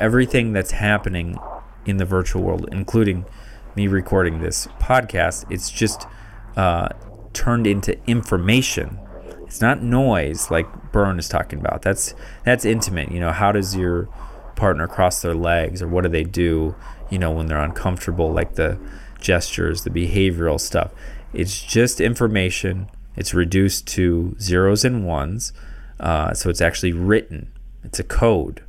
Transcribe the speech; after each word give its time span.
Everything 0.00 0.52
that's 0.52 0.72
happening 0.72 1.38
in 1.86 1.96
the 1.96 2.04
virtual 2.04 2.42
world, 2.42 2.68
including 2.72 3.24
me 3.76 3.86
recording 3.86 4.40
this 4.40 4.66
podcast, 4.80 5.44
it's 5.50 5.70
just 5.70 6.06
uh, 6.56 6.88
turned 7.32 7.66
into 7.66 7.98
information. 8.06 8.98
It's 9.46 9.60
not 9.60 9.82
noise 9.82 10.50
like 10.50 10.92
Berne 10.92 11.18
is 11.18 11.28
talking 11.28 11.60
about. 11.60 11.82
That's 11.82 12.14
that's 12.44 12.64
intimate. 12.64 13.10
You 13.12 13.20
know, 13.20 13.32
how 13.32 13.52
does 13.52 13.76
your 13.76 14.08
partner 14.56 14.88
cross 14.88 15.22
their 15.22 15.34
legs, 15.34 15.82
or 15.82 15.88
what 15.88 16.02
do 16.02 16.08
they 16.08 16.24
do? 16.24 16.74
You 17.10 17.18
know, 17.18 17.30
when 17.30 17.46
they're 17.46 17.60
uncomfortable, 17.60 18.32
like 18.32 18.54
the 18.54 18.78
gestures, 19.20 19.84
the 19.84 19.90
behavioral 19.90 20.58
stuff. 20.60 20.92
It's 21.32 21.62
just 21.62 22.00
information. 22.00 22.88
It's 23.16 23.34
reduced 23.34 23.86
to 23.88 24.34
zeros 24.40 24.84
and 24.84 25.06
ones, 25.06 25.52
uh, 26.02 26.34
so 26.34 26.50
it's 26.50 26.60
actually 26.60 26.92
written. 26.92 27.52
It's 27.84 27.98
a 27.98 28.04
code 28.04 28.62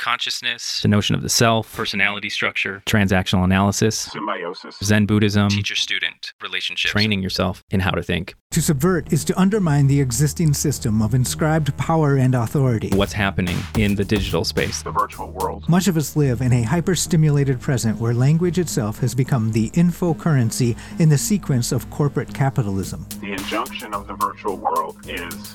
consciousness, 0.00 0.80
the 0.80 0.88
notion 0.88 1.14
of 1.14 1.20
the 1.20 1.28
self, 1.28 1.76
personality 1.76 2.30
structure, 2.30 2.82
transactional 2.86 3.44
analysis, 3.44 3.98
symbiosis, 3.98 4.78
Zen 4.82 5.04
Buddhism, 5.04 5.50
teacher 5.50 5.76
student 5.76 6.32
relationships, 6.40 6.90
training 6.90 7.22
yourself 7.22 7.62
in 7.70 7.80
how 7.80 7.90
to 7.90 8.02
think. 8.02 8.34
To 8.52 8.62
subvert 8.62 9.12
is 9.12 9.24
to 9.26 9.38
undermine 9.38 9.86
the 9.86 10.00
existing 10.00 10.54
system 10.54 11.02
of 11.02 11.14
inscribed 11.14 11.76
power 11.76 12.16
and 12.16 12.34
authority. 12.34 12.88
What's 12.94 13.12
happening 13.12 13.58
in 13.76 13.94
the 13.94 14.04
digital 14.04 14.44
space, 14.44 14.82
the 14.82 14.90
virtual 14.90 15.30
world. 15.30 15.68
Much 15.68 15.86
of 15.86 15.96
us 15.96 16.16
live 16.16 16.40
in 16.40 16.52
a 16.52 16.62
hyper-stimulated 16.62 17.60
present 17.60 18.00
where 18.00 18.14
language 18.14 18.58
itself 18.58 18.98
has 19.00 19.14
become 19.14 19.52
the 19.52 19.70
info 19.74 20.14
currency 20.14 20.76
in 20.98 21.10
the 21.10 21.18
sequence 21.18 21.72
of 21.72 21.88
corporate 21.90 22.32
capitalism. 22.34 23.06
The 23.20 23.32
injunction 23.32 23.92
of 23.92 24.08
the 24.08 24.14
virtual 24.14 24.56
world 24.56 24.96
is 25.06 25.54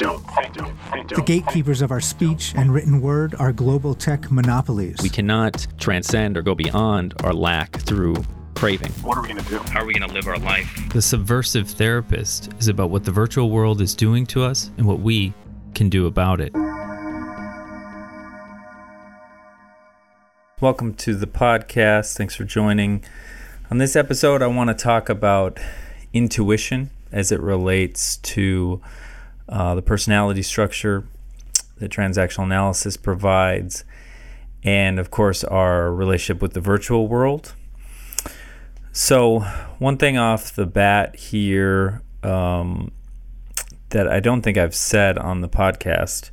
don't 0.00 0.20
think, 0.30 0.54
don't 0.54 0.76
think, 0.92 1.08
The 1.10 1.22
gatekeepers 1.22 1.82
of 1.82 1.90
our 1.90 2.00
speech 2.00 2.54
and 2.56 2.72
written 2.72 3.02
word 3.02 3.34
are 3.38 3.52
global 3.52 3.94
tech 3.94 4.30
monopolies. 4.30 4.96
We 5.02 5.10
cannot 5.10 5.66
transcend 5.78 6.38
or 6.38 6.42
go 6.42 6.54
beyond 6.54 7.12
our 7.22 7.34
lack 7.34 7.76
through 7.80 8.16
craving. 8.54 8.92
What 9.02 9.18
are 9.18 9.22
we 9.22 9.28
going 9.28 9.44
to 9.44 9.48
do? 9.50 9.58
How 9.58 9.82
are 9.82 9.84
we 9.84 9.92
going 9.92 10.08
to 10.08 10.14
live 10.14 10.26
our 10.26 10.38
life? 10.38 10.74
The 10.94 11.02
Subversive 11.02 11.68
Therapist 11.68 12.50
is 12.58 12.68
about 12.68 12.88
what 12.88 13.04
the 13.04 13.10
virtual 13.12 13.50
world 13.50 13.82
is 13.82 13.94
doing 13.94 14.24
to 14.28 14.42
us 14.42 14.70
and 14.78 14.86
what 14.86 15.00
we 15.00 15.34
can 15.74 15.90
do 15.90 16.06
about 16.06 16.40
it. 16.40 16.54
Welcome 20.62 20.94
to 20.94 21.14
the 21.14 21.26
podcast. 21.26 22.16
Thanks 22.16 22.34
for 22.34 22.44
joining. 22.44 23.04
On 23.70 23.76
this 23.76 23.94
episode, 23.96 24.40
I 24.40 24.46
want 24.46 24.68
to 24.68 24.74
talk 24.74 25.10
about 25.10 25.58
intuition 26.14 26.88
as 27.12 27.30
it 27.30 27.40
relates 27.40 28.16
to 28.16 28.80
uh, 29.50 29.74
the 29.74 29.82
personality 29.82 30.42
structure 30.42 31.04
that 31.78 31.90
transactional 31.90 32.44
analysis 32.44 32.96
provides, 32.96 33.84
and 34.62 34.98
of 35.00 35.10
course, 35.10 35.42
our 35.44 35.92
relationship 35.92 36.40
with 36.40 36.52
the 36.52 36.60
virtual 36.60 37.08
world. 37.08 37.54
So, 38.92 39.40
one 39.78 39.96
thing 39.96 40.16
off 40.16 40.54
the 40.54 40.66
bat 40.66 41.16
here 41.16 42.02
um, 42.22 42.92
that 43.90 44.06
I 44.06 44.20
don't 44.20 44.42
think 44.42 44.56
I've 44.56 44.74
said 44.74 45.18
on 45.18 45.40
the 45.40 45.48
podcast 45.48 46.30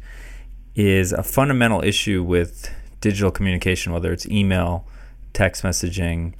is 0.76 1.12
a 1.12 1.24
fundamental 1.24 1.84
issue 1.84 2.24
with 2.24 2.72
digital 3.02 3.32
communication, 3.32 3.94
whether 3.94 4.14
it's 4.14 4.28
email, 4.28 4.86
text 5.34 5.64
messaging, 5.64 6.34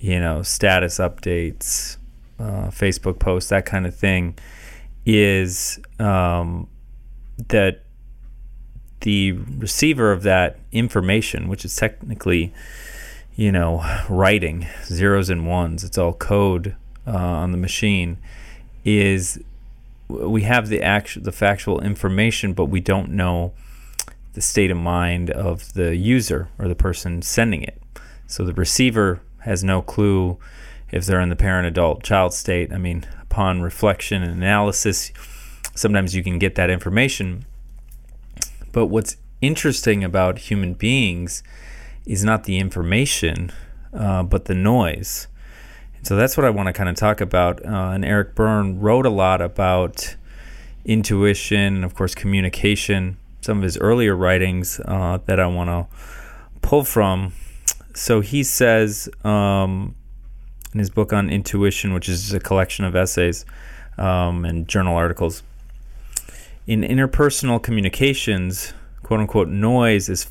you 0.00 0.18
know, 0.18 0.42
status 0.42 0.98
updates, 0.98 1.96
uh, 2.40 2.70
Facebook 2.70 3.20
posts, 3.20 3.50
that 3.50 3.64
kind 3.64 3.86
of 3.86 3.94
thing 3.94 4.36
is 5.04 5.78
um, 5.98 6.68
that 7.48 7.84
the 9.00 9.32
receiver 9.32 10.12
of 10.12 10.22
that 10.22 10.58
information, 10.70 11.48
which 11.48 11.64
is 11.64 11.74
technically, 11.74 12.52
you 13.34 13.50
know, 13.50 13.84
writing 14.08 14.66
zeros 14.84 15.28
and 15.28 15.46
ones, 15.46 15.82
it's 15.84 15.98
all 15.98 16.12
code 16.12 16.76
uh, 17.06 17.10
on 17.10 17.50
the 17.50 17.58
machine, 17.58 18.18
is 18.84 19.40
we 20.08 20.42
have 20.42 20.68
the 20.68 20.82
actual, 20.82 21.22
the 21.22 21.32
factual 21.32 21.80
information, 21.80 22.52
but 22.52 22.66
we 22.66 22.80
don't 22.80 23.10
know 23.10 23.52
the 24.34 24.40
state 24.40 24.70
of 24.70 24.76
mind 24.76 25.30
of 25.30 25.74
the 25.74 25.96
user 25.96 26.48
or 26.58 26.68
the 26.68 26.74
person 26.74 27.22
sending 27.22 27.62
it. 27.62 27.80
So 28.26 28.44
the 28.44 28.54
receiver 28.54 29.20
has 29.40 29.64
no 29.64 29.82
clue 29.82 30.38
if 30.92 31.06
they're 31.06 31.20
in 31.20 31.30
the 31.30 31.36
parent 31.36 31.66
adult 31.66 32.04
child 32.04 32.34
state. 32.34 32.72
I 32.72 32.78
mean, 32.78 33.06
upon 33.22 33.62
reflection 33.62 34.22
and 34.22 34.32
analysis, 34.32 35.10
sometimes 35.74 36.14
you 36.14 36.22
can 36.22 36.38
get 36.38 36.54
that 36.54 36.70
information. 36.70 37.46
But 38.72 38.86
what's 38.86 39.16
interesting 39.40 40.04
about 40.04 40.38
human 40.38 40.74
beings 40.74 41.42
is 42.06 42.22
not 42.22 42.44
the 42.44 42.58
information, 42.58 43.50
uh, 43.92 44.22
but 44.22 44.44
the 44.44 44.54
noise. 44.54 45.28
So 46.02 46.16
that's 46.16 46.36
what 46.36 46.44
I 46.44 46.50
want 46.50 46.66
to 46.66 46.72
kind 46.72 46.88
of 46.88 46.96
talk 46.96 47.20
about. 47.20 47.64
Uh, 47.64 47.90
and 47.94 48.04
Eric 48.04 48.34
Berne 48.34 48.80
wrote 48.80 49.06
a 49.06 49.10
lot 49.10 49.40
about 49.40 50.16
intuition 50.84 51.84
of 51.84 51.94
course, 51.94 52.14
communication. 52.14 53.16
Some 53.40 53.58
of 53.58 53.64
his 53.64 53.78
earlier 53.78 54.14
writings 54.14 54.80
uh, 54.84 55.18
that 55.26 55.40
I 55.40 55.46
want 55.46 55.68
to 55.68 55.96
pull 56.60 56.84
from. 56.84 57.32
So 57.94 58.20
he 58.20 58.42
says, 58.44 59.08
um, 59.24 59.94
in 60.72 60.78
his 60.78 60.90
book 60.90 61.12
on 61.12 61.28
intuition, 61.28 61.92
which 61.92 62.08
is 62.08 62.32
a 62.32 62.40
collection 62.40 62.84
of 62.84 62.96
essays 62.96 63.44
um, 63.98 64.44
and 64.44 64.68
journal 64.68 64.96
articles. 64.96 65.42
In 66.66 66.82
interpersonal 66.82 67.62
communications, 67.62 68.72
quote 69.02 69.20
unquote, 69.20 69.48
noise 69.48 70.08
is, 70.08 70.26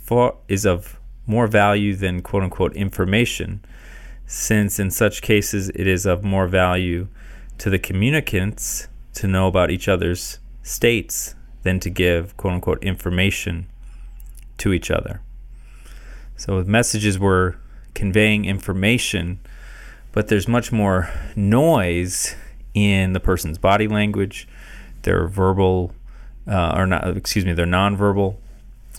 is 0.47 0.65
of 0.65 0.99
more 1.27 1.47
value 1.47 1.95
than 1.95 2.21
quote 2.21 2.43
unquote 2.43 2.75
information, 2.75 3.63
since 4.25 4.79
in 4.79 4.89
such 4.89 5.21
cases 5.21 5.69
it 5.69 5.87
is 5.87 6.05
of 6.05 6.23
more 6.23 6.47
value 6.47 7.07
to 7.57 7.69
the 7.69 7.79
communicants 7.79 8.87
to 9.13 9.27
know 9.27 9.47
about 9.47 9.69
each 9.69 9.87
other's 9.87 10.39
states 10.63 11.35
than 11.63 11.79
to 11.79 11.89
give 11.89 12.35
quote 12.37 12.53
unquote 12.53 12.83
information 12.83 13.67
to 14.57 14.73
each 14.73 14.89
other. 14.89 15.21
So, 16.37 16.55
with 16.55 16.67
messages, 16.67 17.19
we're 17.19 17.55
conveying 17.93 18.45
information 18.45 19.39
but 20.11 20.27
there's 20.27 20.47
much 20.47 20.71
more 20.71 21.09
noise 21.35 22.35
in 22.73 23.13
the 23.13 23.19
person's 23.19 23.57
body 23.57 23.87
language, 23.87 24.47
their 25.03 25.27
verbal, 25.27 25.93
uh, 26.47 26.73
or 26.75 26.85
not, 26.85 27.15
excuse 27.15 27.45
me, 27.45 27.53
their 27.53 27.65
nonverbal 27.65 28.35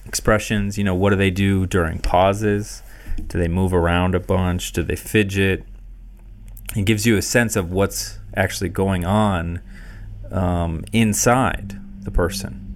expressions. 0.07 0.79
You 0.79 0.85
know, 0.85 0.95
what 0.95 1.11
do 1.11 1.17
they 1.17 1.31
do 1.31 1.67
during 1.67 1.99
pauses? 1.99 2.83
Do 3.29 3.39
they 3.39 3.49
move 3.49 3.73
around 3.73 4.15
a 4.15 4.21
bunch? 4.21 4.73
Do 4.73 4.83
they 4.83 4.97
fidget? 4.97 5.65
It 6.75 6.87
gives 6.87 7.07
you 7.07 7.17
a 7.17 7.23
sense 7.23 7.57
of 7.57 7.71
what's 7.71 8.19
actually 8.35 8.71
going 8.71 9.05
on 9.05 9.61
um, 10.31 10.85
inside 10.93 11.79
the 12.05 12.11
person. 12.11 12.69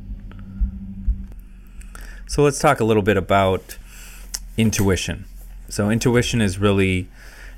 So 2.27 2.43
let's 2.43 2.59
talk 2.59 2.81
a 2.81 2.85
little 2.85 3.03
bit 3.03 3.17
about 3.17 3.79
intuition. 4.57 5.25
So, 5.69 5.91
intuition 5.91 6.41
is 6.41 6.59
really 6.59 7.09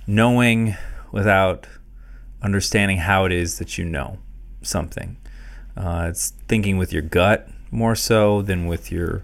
knowing 0.08 0.74
without 1.12 1.68
understanding 2.42 2.96
how 2.96 3.26
it 3.26 3.30
is 3.30 3.58
that 3.58 3.76
you 3.76 3.84
know 3.84 4.18
something. 4.62 5.18
Uh, 5.76 6.06
it's 6.08 6.30
thinking 6.48 6.78
with 6.78 6.92
your 6.92 7.02
gut 7.02 7.48
more 7.70 7.94
so 7.94 8.42
than 8.42 8.66
with 8.66 8.90
your 8.90 9.22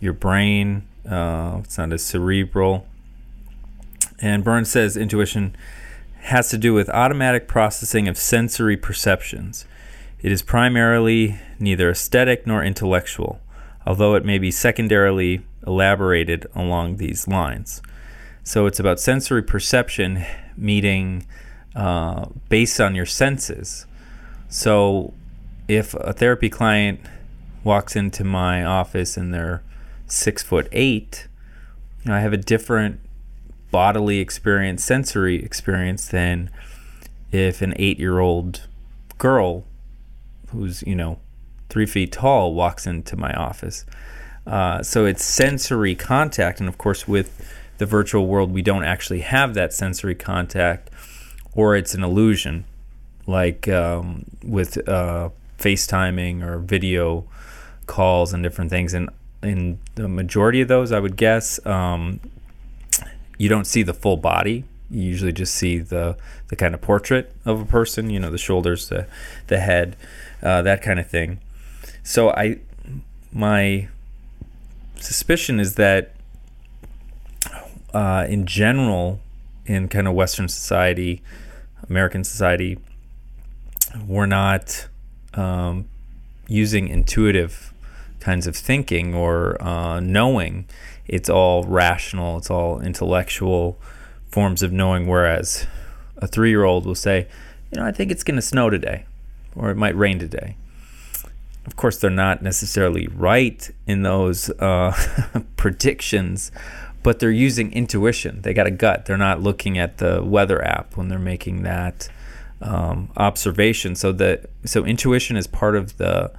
your 0.00 0.12
brain. 0.12 0.86
Uh, 1.08 1.60
it's 1.62 1.78
not 1.78 1.92
as 1.92 2.04
cerebral. 2.04 2.86
And 4.20 4.44
Burns 4.44 4.70
says 4.70 4.96
intuition 4.96 5.56
has 6.22 6.50
to 6.50 6.58
do 6.58 6.74
with 6.74 6.88
automatic 6.90 7.46
processing 7.46 8.08
of 8.08 8.18
sensory 8.18 8.76
perceptions. 8.76 9.66
It 10.20 10.32
is 10.32 10.42
primarily 10.42 11.38
neither 11.58 11.90
aesthetic 11.90 12.46
nor 12.46 12.64
intellectual, 12.64 13.40
although 13.86 14.14
it 14.14 14.24
may 14.24 14.38
be 14.38 14.50
secondarily 14.50 15.44
elaborated 15.66 16.46
along 16.54 16.96
these 16.96 17.28
lines. 17.28 17.82
So 18.44 18.66
it's 18.66 18.78
about 18.78 19.00
sensory 19.00 19.42
perception 19.42 20.24
meeting 20.54 21.26
uh, 21.74 22.26
based 22.50 22.78
on 22.78 22.94
your 22.94 23.06
senses. 23.06 23.86
So 24.50 25.14
if 25.66 25.94
a 25.94 26.12
therapy 26.12 26.50
client 26.50 27.00
walks 27.64 27.96
into 27.96 28.22
my 28.22 28.62
office 28.62 29.16
and 29.16 29.32
they're 29.32 29.62
six 30.06 30.42
foot 30.42 30.68
eight, 30.72 31.26
I 32.06 32.20
have 32.20 32.34
a 32.34 32.36
different 32.36 33.00
bodily 33.70 34.18
experience, 34.18 34.84
sensory 34.84 35.42
experience 35.42 36.06
than 36.06 36.50
if 37.32 37.62
an 37.62 37.72
eight 37.76 37.98
year 37.98 38.18
old 38.18 38.68
girl 39.16 39.64
who's, 40.50 40.82
you 40.82 40.94
know, 40.94 41.18
three 41.70 41.86
feet 41.86 42.12
tall 42.12 42.54
walks 42.54 42.86
into 42.86 43.16
my 43.16 43.32
office. 43.32 43.86
Uh, 44.46 44.82
so 44.82 45.06
it's 45.06 45.24
sensory 45.24 45.94
contact. 45.94 46.60
And 46.60 46.68
of 46.68 46.76
course, 46.76 47.08
with 47.08 47.50
the 47.84 47.90
virtual 47.90 48.26
world, 48.26 48.50
we 48.50 48.62
don't 48.62 48.84
actually 48.84 49.20
have 49.20 49.52
that 49.54 49.72
sensory 49.72 50.14
contact, 50.14 50.88
or 51.52 51.76
it's 51.76 51.94
an 51.94 52.02
illusion, 52.02 52.64
like 53.26 53.68
um, 53.68 54.24
with 54.42 54.88
uh, 54.88 55.28
FaceTiming 55.58 56.42
or 56.42 56.58
video 56.58 57.24
calls 57.86 58.32
and 58.32 58.42
different 58.42 58.70
things. 58.70 58.94
And 58.94 59.10
in 59.42 59.78
the 59.96 60.08
majority 60.08 60.62
of 60.62 60.68
those, 60.68 60.92
I 60.92 60.98
would 60.98 61.16
guess, 61.16 61.64
um, 61.66 62.20
you 63.36 63.50
don't 63.50 63.66
see 63.66 63.82
the 63.82 63.92
full 63.92 64.16
body. 64.16 64.64
You 64.90 65.02
usually 65.02 65.32
just 65.32 65.54
see 65.54 65.78
the 65.78 66.16
the 66.48 66.56
kind 66.56 66.74
of 66.74 66.80
portrait 66.80 67.32
of 67.44 67.60
a 67.60 67.64
person. 67.64 68.10
You 68.10 68.20
know, 68.20 68.30
the 68.30 68.38
shoulders, 68.38 68.88
the 68.88 69.06
the 69.48 69.58
head, 69.58 69.96
uh, 70.42 70.62
that 70.62 70.80
kind 70.80 70.98
of 70.98 71.06
thing. 71.06 71.40
So 72.02 72.30
I, 72.30 72.60
my 73.32 73.88
suspicion 75.00 75.60
is 75.60 75.74
that, 75.74 76.13
uh, 77.94 78.26
in 78.28 78.44
general, 78.44 79.20
in 79.64 79.88
kind 79.88 80.06
of 80.06 80.14
Western 80.14 80.48
society, 80.48 81.22
American 81.88 82.24
society, 82.24 82.78
we're 84.06 84.26
not 84.26 84.88
um, 85.34 85.86
using 86.48 86.88
intuitive 86.88 87.72
kinds 88.20 88.46
of 88.46 88.56
thinking 88.56 89.14
or 89.14 89.62
uh, 89.62 90.00
knowing. 90.00 90.66
It's 91.06 91.30
all 91.30 91.64
rational, 91.64 92.38
it's 92.38 92.50
all 92.50 92.80
intellectual 92.80 93.78
forms 94.28 94.62
of 94.62 94.72
knowing. 94.72 95.06
Whereas 95.06 95.66
a 96.16 96.26
three 96.26 96.50
year 96.50 96.64
old 96.64 96.86
will 96.86 96.94
say, 96.94 97.28
you 97.70 97.80
know, 97.80 97.86
I 97.86 97.92
think 97.92 98.10
it's 98.10 98.24
going 98.24 98.36
to 98.36 98.42
snow 98.42 98.70
today, 98.70 99.06
or 99.54 99.70
it 99.70 99.76
might 99.76 99.96
rain 99.96 100.18
today. 100.18 100.56
Of 101.66 101.76
course, 101.76 101.98
they're 101.98 102.10
not 102.10 102.42
necessarily 102.42 103.06
right 103.08 103.70
in 103.86 104.02
those 104.02 104.50
uh, 104.50 104.92
predictions, 105.56 106.52
but 107.04 107.18
they're 107.18 107.30
using 107.30 107.70
intuition. 107.72 108.40
They 108.40 108.54
got 108.54 108.66
a 108.66 108.70
gut. 108.72 109.04
They're 109.04 109.18
not 109.18 109.40
looking 109.40 109.78
at 109.78 109.98
the 109.98 110.24
weather 110.24 110.64
app 110.64 110.96
when 110.96 111.08
they're 111.08 111.18
making 111.18 111.62
that 111.62 112.08
um, 112.62 113.10
observation. 113.16 113.94
So 113.94 114.10
that 114.12 114.50
so 114.64 114.84
intuition 114.84 115.36
is 115.36 115.46
part 115.46 115.76
of 115.76 115.98
the 115.98 116.32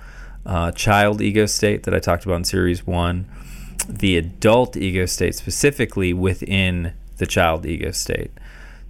uh, 0.45 0.71
child 0.71 1.21
ego 1.21 1.45
state 1.45 1.83
that 1.83 1.93
I 1.93 1.99
talked 1.99 2.25
about 2.25 2.37
in 2.37 2.43
series 2.43 2.85
one. 2.85 3.29
The 3.87 4.17
adult 4.17 4.75
ego 4.75 5.05
state 5.05 5.35
specifically 5.35 6.13
within 6.13 6.93
the 7.17 7.27
child 7.27 7.65
ego 7.67 7.91
state. 7.91 8.31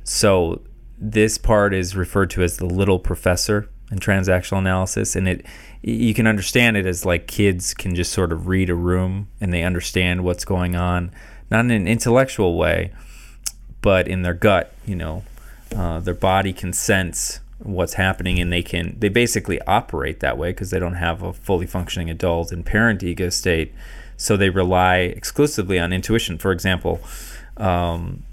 So 0.05 0.61
this 0.97 1.37
part 1.37 1.73
is 1.73 1.93
referred 1.93 2.29
to 2.31 2.43
as 2.43 2.55
the 2.55 2.65
little 2.65 2.99
professor 2.99 3.69
in 3.91 3.99
transactional 3.99 4.59
analysis, 4.59 5.15
and 5.17 5.27
it 5.27 5.45
you 5.81 6.13
can 6.13 6.25
understand 6.25 6.77
it 6.77 6.85
as 6.85 7.05
like 7.05 7.27
kids 7.27 7.73
can 7.73 7.95
just 7.95 8.13
sort 8.13 8.31
of 8.31 8.47
read 8.47 8.69
a 8.69 8.75
room 8.75 9.27
and 9.41 9.53
they 9.53 9.61
understand 9.61 10.23
what's 10.23 10.45
going 10.45 10.75
on, 10.75 11.11
not 11.49 11.65
in 11.65 11.71
an 11.71 11.87
intellectual 11.87 12.57
way, 12.57 12.91
but 13.81 14.07
in 14.07 14.21
their 14.21 14.33
gut. 14.33 14.73
You 14.85 14.95
know, 14.95 15.23
uh, 15.75 15.99
their 15.99 16.13
body 16.13 16.53
can 16.53 16.73
sense 16.73 17.39
what's 17.59 17.93
happening 17.93 18.39
and 18.39 18.51
they 18.51 18.61
can 18.61 18.95
they 18.99 19.09
basically 19.09 19.61
operate 19.61 20.19
that 20.19 20.37
way 20.37 20.49
because 20.51 20.71
they 20.71 20.79
don't 20.79 20.95
have 20.95 21.23
a 21.23 21.31
fully 21.31 21.65
functioning 21.65 22.09
adult 22.09 22.51
and 22.51 22.65
parent 22.65 23.01
ego 23.01 23.29
state 23.29 23.73
so 24.17 24.35
they 24.35 24.49
rely 24.49 24.97
exclusively 24.97 25.79
on 25.79 25.93
intuition 25.93 26.37
for 26.37 26.51
example 26.51 26.99
um, 27.57 28.23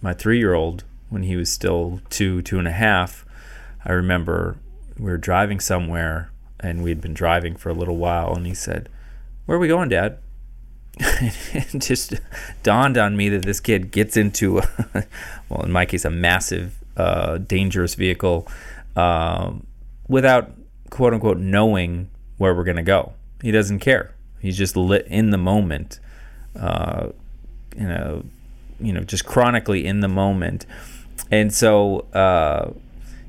my 0.00 0.12
three-year-old 0.12 0.82
when 1.10 1.22
he 1.22 1.36
was 1.36 1.50
still 1.50 2.00
two 2.10 2.42
two 2.42 2.58
and 2.58 2.66
a 2.66 2.72
half 2.72 3.24
i 3.84 3.92
remember 3.92 4.56
we 4.98 5.04
were 5.04 5.16
driving 5.16 5.60
somewhere 5.60 6.30
and 6.58 6.82
we'd 6.82 7.00
been 7.00 7.14
driving 7.14 7.54
for 7.54 7.68
a 7.68 7.74
little 7.74 7.96
while 7.96 8.34
and 8.34 8.46
he 8.46 8.54
said 8.54 8.88
where 9.46 9.56
are 9.56 9.60
we 9.60 9.68
going 9.68 9.88
dad 9.88 10.18
it 10.98 11.78
just 11.80 12.14
dawned 12.62 12.98
on 12.98 13.16
me 13.16 13.28
that 13.30 13.42
this 13.42 13.60
kid 13.60 13.90
gets 13.90 14.16
into 14.16 14.60
well 15.48 15.62
in 15.62 15.72
my 15.72 15.86
case 15.86 16.04
a 16.04 16.10
massive 16.10 16.78
uh, 16.96 17.38
dangerous 17.38 17.94
vehicle 17.94 18.46
um, 18.96 19.66
without 20.08 20.52
quote 20.90 21.14
unquote 21.14 21.38
knowing 21.38 22.10
where 22.36 22.54
we're 22.54 22.64
going 22.64 22.76
to 22.76 22.82
go. 22.82 23.12
He 23.40 23.50
doesn't 23.50 23.78
care. 23.78 24.14
He's 24.40 24.58
just 24.58 24.76
lit 24.76 25.06
in 25.06 25.30
the 25.30 25.38
moment, 25.38 26.00
uh, 26.58 27.08
you 27.76 27.86
know, 27.86 28.24
you 28.80 28.92
know, 28.92 29.00
just 29.00 29.24
chronically 29.24 29.86
in 29.86 30.00
the 30.00 30.08
moment. 30.08 30.66
And 31.30 31.54
so, 31.54 32.00
uh, 32.12 32.72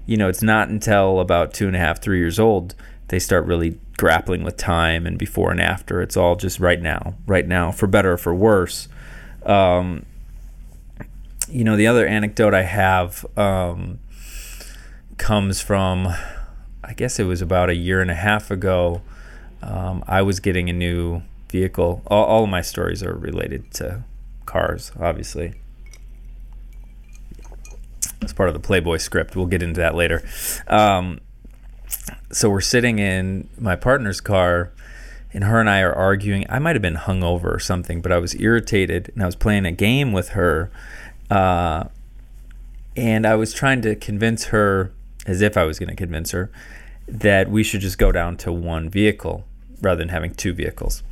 you 0.05 0.17
know, 0.17 0.27
it's 0.27 0.41
not 0.43 0.69
until 0.69 1.19
about 1.19 1.53
two 1.53 1.67
and 1.67 1.75
a 1.75 1.79
half, 1.79 2.01
three 2.01 2.17
years 2.17 2.39
old 2.39 2.75
they 3.09 3.19
start 3.19 3.45
really 3.45 3.79
grappling 3.97 4.43
with 4.43 4.57
time 4.57 5.05
and 5.05 5.17
before 5.17 5.51
and 5.51 5.61
after. 5.61 6.01
It's 6.01 6.17
all 6.17 6.35
just 6.35 6.59
right 6.59 6.81
now, 6.81 7.15
right 7.25 7.47
now, 7.47 7.71
for 7.71 7.87
better 7.87 8.13
or 8.13 8.17
for 8.17 8.33
worse. 8.33 8.87
Um, 9.45 10.05
you 11.49 11.63
know, 11.63 11.75
the 11.75 11.87
other 11.87 12.07
anecdote 12.07 12.53
I 12.53 12.63
have 12.63 13.25
um, 13.37 13.99
comes 15.17 15.61
from, 15.61 16.07
I 16.83 16.93
guess 16.95 17.19
it 17.19 17.25
was 17.25 17.41
about 17.41 17.69
a 17.69 17.75
year 17.75 18.01
and 18.01 18.09
a 18.09 18.15
half 18.15 18.49
ago. 18.49 19.01
Um, 19.61 20.03
I 20.07 20.21
was 20.21 20.39
getting 20.39 20.69
a 20.69 20.73
new 20.73 21.21
vehicle. 21.49 22.01
All, 22.07 22.25
all 22.25 22.43
of 22.43 22.49
my 22.49 22.61
stories 22.61 23.03
are 23.03 23.13
related 23.13 23.71
to 23.75 24.03
cars, 24.45 24.91
obviously. 24.99 25.53
It's 28.21 28.33
part 28.33 28.49
of 28.49 28.53
the 28.53 28.59
Playboy 28.59 28.97
script. 28.97 29.35
We'll 29.35 29.45
get 29.45 29.61
into 29.61 29.81
that 29.81 29.95
later. 29.95 30.23
Um, 30.67 31.19
so 32.31 32.49
we're 32.49 32.61
sitting 32.61 32.99
in 32.99 33.49
my 33.57 33.75
partner's 33.75 34.21
car, 34.21 34.71
and 35.33 35.43
her 35.43 35.59
and 35.59 35.69
I 35.69 35.81
are 35.81 35.93
arguing. 35.93 36.45
I 36.49 36.59
might 36.59 36.75
have 36.75 36.81
been 36.81 36.95
hungover 36.95 37.45
or 37.45 37.59
something, 37.59 38.01
but 38.01 38.11
I 38.11 38.17
was 38.17 38.35
irritated, 38.39 39.11
and 39.13 39.23
I 39.23 39.25
was 39.25 39.35
playing 39.35 39.65
a 39.65 39.71
game 39.71 40.11
with 40.11 40.29
her. 40.29 40.71
Uh, 41.29 41.85
and 42.95 43.25
I 43.25 43.35
was 43.35 43.53
trying 43.53 43.81
to 43.81 43.95
convince 43.95 44.45
her, 44.45 44.91
as 45.25 45.41
if 45.41 45.57
I 45.57 45.63
was 45.63 45.79
going 45.79 45.89
to 45.89 45.95
convince 45.95 46.31
her, 46.31 46.51
that 47.07 47.49
we 47.49 47.63
should 47.63 47.81
just 47.81 47.97
go 47.97 48.11
down 48.11 48.37
to 48.37 48.51
one 48.51 48.89
vehicle 48.89 49.45
rather 49.81 49.99
than 49.99 50.09
having 50.09 50.33
two 50.33 50.53
vehicles. 50.53 51.03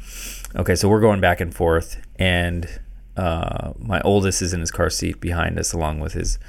Okay, 0.56 0.76
so 0.76 0.88
we're 0.88 1.02
going 1.02 1.22
back 1.22 1.42
and 1.42 1.54
forth, 1.54 2.02
and 2.18 2.80
uh, 3.18 3.74
my 3.80 4.02
oldest 4.02 4.42
is 4.42 4.54
in 4.54 4.60
his 4.60 4.72
car 4.72 4.90
seat 4.90 5.20
behind 5.20 5.58
us, 5.60 5.74
along 5.74 6.00
with 6.00 6.14
his 6.14 6.40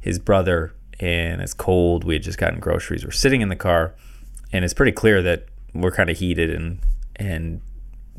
his 0.00 0.18
brother. 0.18 0.74
And 1.00 1.40
it's 1.40 1.54
cold. 1.54 2.04
We 2.04 2.14
had 2.14 2.22
just 2.22 2.38
gotten 2.38 2.60
groceries. 2.60 3.04
We're 3.04 3.10
sitting 3.10 3.40
in 3.40 3.48
the 3.48 3.56
car, 3.56 3.94
and 4.52 4.64
it's 4.64 4.74
pretty 4.74 4.92
clear 4.92 5.22
that 5.22 5.46
we're 5.74 5.90
kind 5.90 6.10
of 6.10 6.18
heated 6.18 6.50
and 6.50 6.78
and 7.16 7.60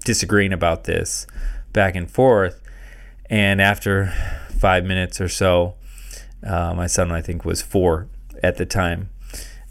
disagreeing 0.03 0.53
about 0.53 0.83
this 0.83 1.25
back 1.71 1.95
and 1.95 2.09
forth. 2.09 2.61
And 3.29 3.61
after 3.61 4.13
five 4.57 4.83
minutes 4.83 5.19
or 5.21 5.29
so, 5.29 5.75
uh, 6.45 6.73
my 6.73 6.87
son, 6.87 7.11
I 7.11 7.21
think, 7.21 7.45
was 7.45 7.61
four 7.61 8.07
at 8.41 8.57
the 8.57 8.65
time. 8.65 9.09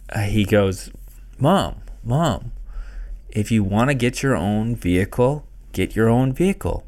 Uh, 0.09 0.21
he 0.21 0.45
goes, 0.45 0.91
Mom, 1.39 1.83
Mom, 2.03 2.53
if 3.31 3.51
you 3.51 3.63
want 3.63 3.89
to 3.89 3.95
get 3.95 4.23
your 4.23 4.37
own 4.37 4.75
vehicle, 4.75 5.47
get 5.73 5.95
your 5.95 6.09
own 6.09 6.33
vehicle. 6.33 6.85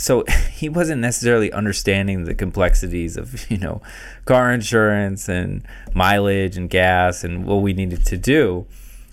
So 0.00 0.24
he 0.52 0.68
wasn't 0.68 1.02
necessarily 1.02 1.52
understanding 1.52 2.24
the 2.24 2.34
complexities 2.34 3.16
of, 3.16 3.48
you 3.50 3.58
know, 3.58 3.82
car 4.24 4.52
insurance 4.52 5.28
and 5.28 5.62
mileage 5.94 6.56
and 6.56 6.68
gas 6.68 7.22
and 7.22 7.44
what 7.44 7.56
we 7.56 7.72
needed 7.72 8.04
to 8.06 8.16
do. 8.16 8.66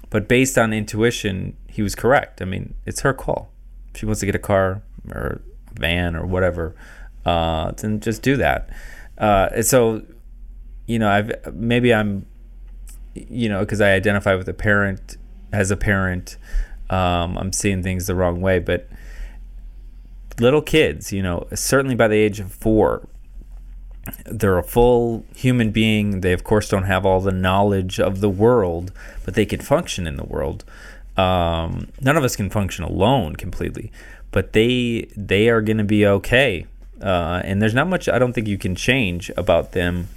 But 0.10 0.28
based 0.28 0.58
on 0.58 0.72
intuition, 0.72 1.58
he 1.70 1.82
was 1.82 1.94
correct. 1.94 2.42
I 2.42 2.46
mean, 2.46 2.74
it's 2.86 3.02
her 3.02 3.14
call. 3.14 3.52
If 3.94 4.00
she 4.00 4.06
wants 4.06 4.22
to 4.22 4.26
get 4.26 4.36
a 4.36 4.40
car 4.40 4.82
or 5.12 5.42
a 5.76 5.80
van 5.80 6.16
or 6.16 6.26
whatever, 6.26 6.76
uh, 7.26 7.72
then 7.72 8.00
just 8.00 8.22
do 8.22 8.38
that. 8.38 8.70
Uh, 9.18 9.50
and 9.54 9.66
so, 9.66 10.02
you 10.86 10.98
know, 10.98 11.10
I've 11.10 11.54
maybe 11.54 11.94
I'm, 11.94 12.26
you 13.14 13.50
know, 13.50 13.60
because 13.60 13.82
I 13.82 13.92
identify 13.92 14.36
with 14.36 14.48
a 14.48 14.54
parent 14.54 15.18
as 15.52 15.72
a 15.72 15.78
parent, 15.78 16.38
um, 16.90 17.38
I'm 17.38 17.52
seeing 17.52 17.84
things 17.84 18.08
the 18.08 18.16
wrong 18.16 18.40
way. 18.40 18.60
But 18.60 18.88
little 20.40 20.62
kids, 20.62 21.12
you 21.12 21.22
know, 21.22 21.48
certainly 21.54 21.96
by 21.96 22.08
the 22.08 22.16
age 22.16 22.40
of 22.40 22.52
four, 22.52 23.08
they're 24.26 24.58
a 24.58 24.64
full 24.64 25.26
human 25.36 25.72
being. 25.72 26.22
They, 26.22 26.34
of 26.34 26.44
course, 26.44 26.70
don't 26.70 26.84
have 26.84 27.06
all 27.06 27.20
the 27.20 27.32
knowledge 27.32 28.00
of 28.00 28.22
the 28.22 28.30
world, 28.30 28.92
but 29.26 29.34
they 29.34 29.46
can 29.46 29.60
function 29.60 30.08
in 30.08 30.16
the 30.18 30.24
world. 30.24 30.64
Um, 31.18 31.90
none 32.00 32.16
of 32.16 32.24
us 32.24 32.36
can 32.36 32.50
function 32.50 32.84
alone 32.84 33.36
completely, 33.36 33.92
but 34.32 34.54
they 34.54 35.10
they 35.16 35.50
are 35.50 35.62
going 35.62 35.80
to 35.80 35.84
be 35.84 36.06
okay 36.06 36.68
uh, 37.02 37.42
and 37.44 37.62
there's 37.62 37.74
not 37.74 37.88
much 37.88 38.10
I 38.10 38.20
don't 38.20 38.34
think 38.34 38.48
you 38.48 38.58
can 38.58 38.76
change 38.76 39.32
about 39.38 39.72
them. 39.72 40.10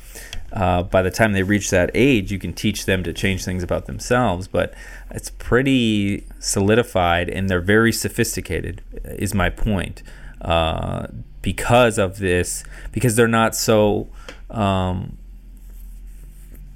Uh, 0.52 0.82
by 0.82 1.00
the 1.02 1.10
time 1.10 1.32
they 1.32 1.42
reach 1.42 1.70
that 1.70 1.90
age, 1.94 2.32
you 2.32 2.38
can 2.38 2.52
teach 2.52 2.84
them 2.84 3.02
to 3.04 3.12
change 3.12 3.44
things 3.44 3.62
about 3.62 3.86
themselves, 3.86 4.48
but 4.48 4.74
it's 5.10 5.30
pretty 5.30 6.26
solidified 6.40 7.28
and 7.28 7.48
they're 7.48 7.60
very 7.60 7.92
sophisticated, 7.92 8.82
is 9.04 9.34
my 9.34 9.48
point. 9.48 10.02
Uh, 10.40 11.06
because 11.42 11.98
of 11.98 12.18
this, 12.18 12.64
because 12.92 13.14
they're 13.14 13.28
not 13.28 13.54
so, 13.54 14.08
um, 14.50 15.16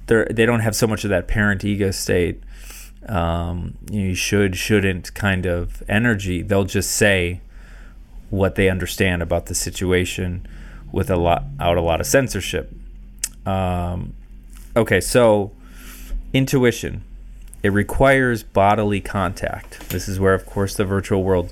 they're, 0.07 0.25
they 0.25 0.45
don't 0.45 0.61
have 0.61 0.75
so 0.75 0.87
much 0.87 1.03
of 1.03 1.09
that 1.09 1.27
parent 1.27 1.65
ego 1.65 1.91
state. 1.91 2.41
Um, 3.07 3.77
you 3.91 4.15
should, 4.15 4.55
shouldn't 4.55 5.13
kind 5.13 5.45
of 5.45 5.83
energy. 5.89 6.41
They'll 6.41 6.63
just 6.63 6.91
say, 6.91 7.41
what 8.29 8.55
they 8.55 8.69
understand 8.69 9.21
about 9.21 9.45
the 9.45 9.55
situation 9.55 10.47
with 10.91 11.09
a 11.09 11.15
lot 11.15 11.45
out 11.59 11.77
a 11.77 11.81
lot 11.81 11.99
of 11.99 12.05
censorship. 12.05 12.71
Um, 13.45 14.13
okay, 14.75 15.01
so 15.01 15.51
intuition. 16.33 17.03
it 17.63 17.69
requires 17.69 18.43
bodily 18.43 19.01
contact. 19.01 19.89
This 19.89 20.07
is 20.07 20.19
where, 20.19 20.33
of 20.33 20.45
course, 20.45 20.75
the 20.75 20.85
virtual 20.85 21.23
world 21.23 21.51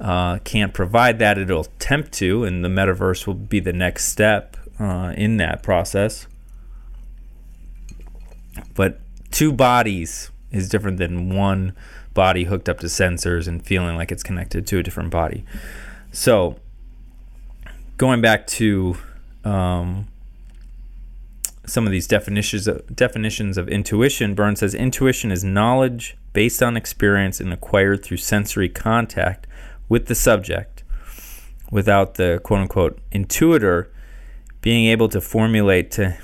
uh, 0.00 0.38
can't 0.40 0.74
provide 0.74 1.18
that. 1.20 1.38
It'll 1.38 1.62
attempt 1.62 2.12
to, 2.14 2.44
and 2.44 2.64
the 2.64 2.68
metaverse 2.68 3.26
will 3.26 3.34
be 3.34 3.60
the 3.60 3.72
next 3.72 4.08
step 4.08 4.56
uh, 4.78 5.14
in 5.16 5.38
that 5.38 5.62
process. 5.62 6.26
But 8.74 9.00
two 9.30 9.52
bodies 9.52 10.30
is 10.50 10.68
different 10.68 10.98
than 10.98 11.34
one 11.34 11.74
body 12.14 12.44
hooked 12.44 12.68
up 12.68 12.80
to 12.80 12.86
sensors 12.86 13.46
and 13.46 13.64
feeling 13.64 13.96
like 13.96 14.10
it's 14.10 14.22
connected 14.22 14.66
to 14.66 14.78
a 14.78 14.82
different 14.82 15.10
body. 15.10 15.44
So, 16.12 16.56
going 17.98 18.20
back 18.20 18.46
to 18.48 18.96
um, 19.44 20.08
some 21.66 21.86
of 21.86 21.92
these 21.92 22.06
definitions 22.06 22.66
of, 22.68 22.94
definitions 22.94 23.58
of 23.58 23.68
intuition, 23.68 24.34
Burns 24.34 24.60
says 24.60 24.74
intuition 24.74 25.30
is 25.30 25.44
knowledge 25.44 26.16
based 26.32 26.62
on 26.62 26.76
experience 26.76 27.40
and 27.40 27.52
acquired 27.52 28.04
through 28.04 28.18
sensory 28.18 28.68
contact 28.68 29.46
with 29.88 30.06
the 30.06 30.14
subject, 30.14 30.82
without 31.70 32.14
the 32.14 32.40
quote 32.42 32.60
unquote 32.60 32.98
intuitor 33.12 33.88
being 34.60 34.86
able 34.86 35.08
to 35.08 35.20
formulate 35.20 35.90
to 35.92 36.16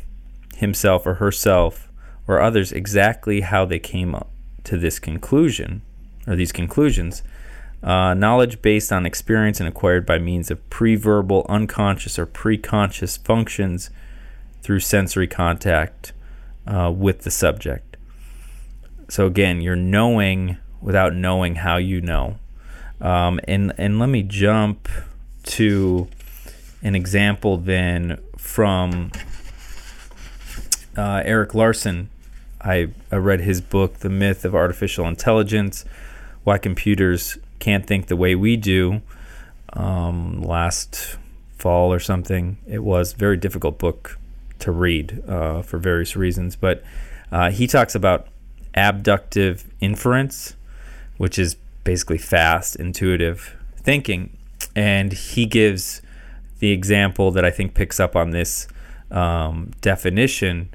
himself 0.56 1.06
or 1.06 1.14
herself 1.14 1.88
or 2.26 2.40
others 2.40 2.72
exactly 2.72 3.40
how 3.40 3.64
they 3.64 3.78
came 3.78 4.14
up 4.14 4.30
to 4.64 4.78
this 4.78 4.98
conclusion 4.98 5.82
or 6.26 6.36
these 6.36 6.52
conclusions. 6.52 7.22
Uh, 7.82 8.14
knowledge 8.14 8.62
based 8.62 8.92
on 8.92 9.04
experience 9.04 9.58
and 9.58 9.68
acquired 9.68 10.06
by 10.06 10.16
means 10.16 10.52
of 10.52 10.70
pre-verbal, 10.70 11.44
unconscious, 11.48 12.16
or 12.16 12.26
pre-conscious 12.26 13.16
functions 13.16 13.90
through 14.62 14.80
sensory 14.80 15.26
contact 15.26 16.12
uh, 16.66 16.92
with 16.94 17.22
the 17.22 17.30
subject. 17.30 17.96
So 19.08 19.26
again, 19.26 19.60
you're 19.60 19.76
knowing 19.76 20.56
without 20.80 21.14
knowing 21.14 21.56
how 21.56 21.76
you 21.76 22.00
know. 22.00 22.36
Um, 23.00 23.40
and 23.44 23.72
and 23.76 23.98
let 23.98 24.08
me 24.08 24.22
jump 24.22 24.88
to 25.44 26.08
an 26.82 26.94
example 26.94 27.56
then 27.56 28.18
from 28.36 29.10
uh, 30.96 31.22
Erik 31.24 31.54
Larson. 31.54 32.10
I, 32.60 32.90
I 33.10 33.16
read 33.16 33.40
his 33.40 33.60
book, 33.60 33.98
The 33.98 34.08
Myth 34.08 34.44
of 34.44 34.54
Artificial 34.54 35.06
Intelligence 35.06 35.84
Why 36.44 36.58
Computers 36.58 37.38
Can't 37.58 37.84
Think 37.84 38.06
the 38.06 38.16
Way 38.16 38.36
We 38.36 38.56
Do, 38.56 39.02
um, 39.72 40.42
last 40.42 41.16
fall 41.58 41.92
or 41.92 41.98
something. 41.98 42.58
It 42.68 42.84
was 42.84 43.14
a 43.14 43.16
very 43.16 43.36
difficult 43.36 43.78
book 43.78 44.16
to 44.62 44.72
read 44.72 45.22
uh, 45.28 45.62
for 45.62 45.78
various 45.78 46.16
reasons. 46.16 46.56
But 46.56 46.82
uh, 47.30 47.50
he 47.50 47.66
talks 47.66 47.94
about 47.94 48.28
abductive 48.74 49.70
inference, 49.80 50.54
which 51.18 51.38
is 51.38 51.56
basically 51.84 52.18
fast, 52.18 52.76
intuitive 52.76 53.56
thinking. 53.76 54.36
And 54.74 55.12
he 55.12 55.46
gives 55.46 56.02
the 56.60 56.70
example 56.70 57.30
that 57.32 57.44
I 57.44 57.50
think 57.50 57.74
picks 57.74 58.00
up 58.00 58.16
on 58.16 58.30
this 58.30 58.68
um, 59.10 59.72
definition 59.80 60.70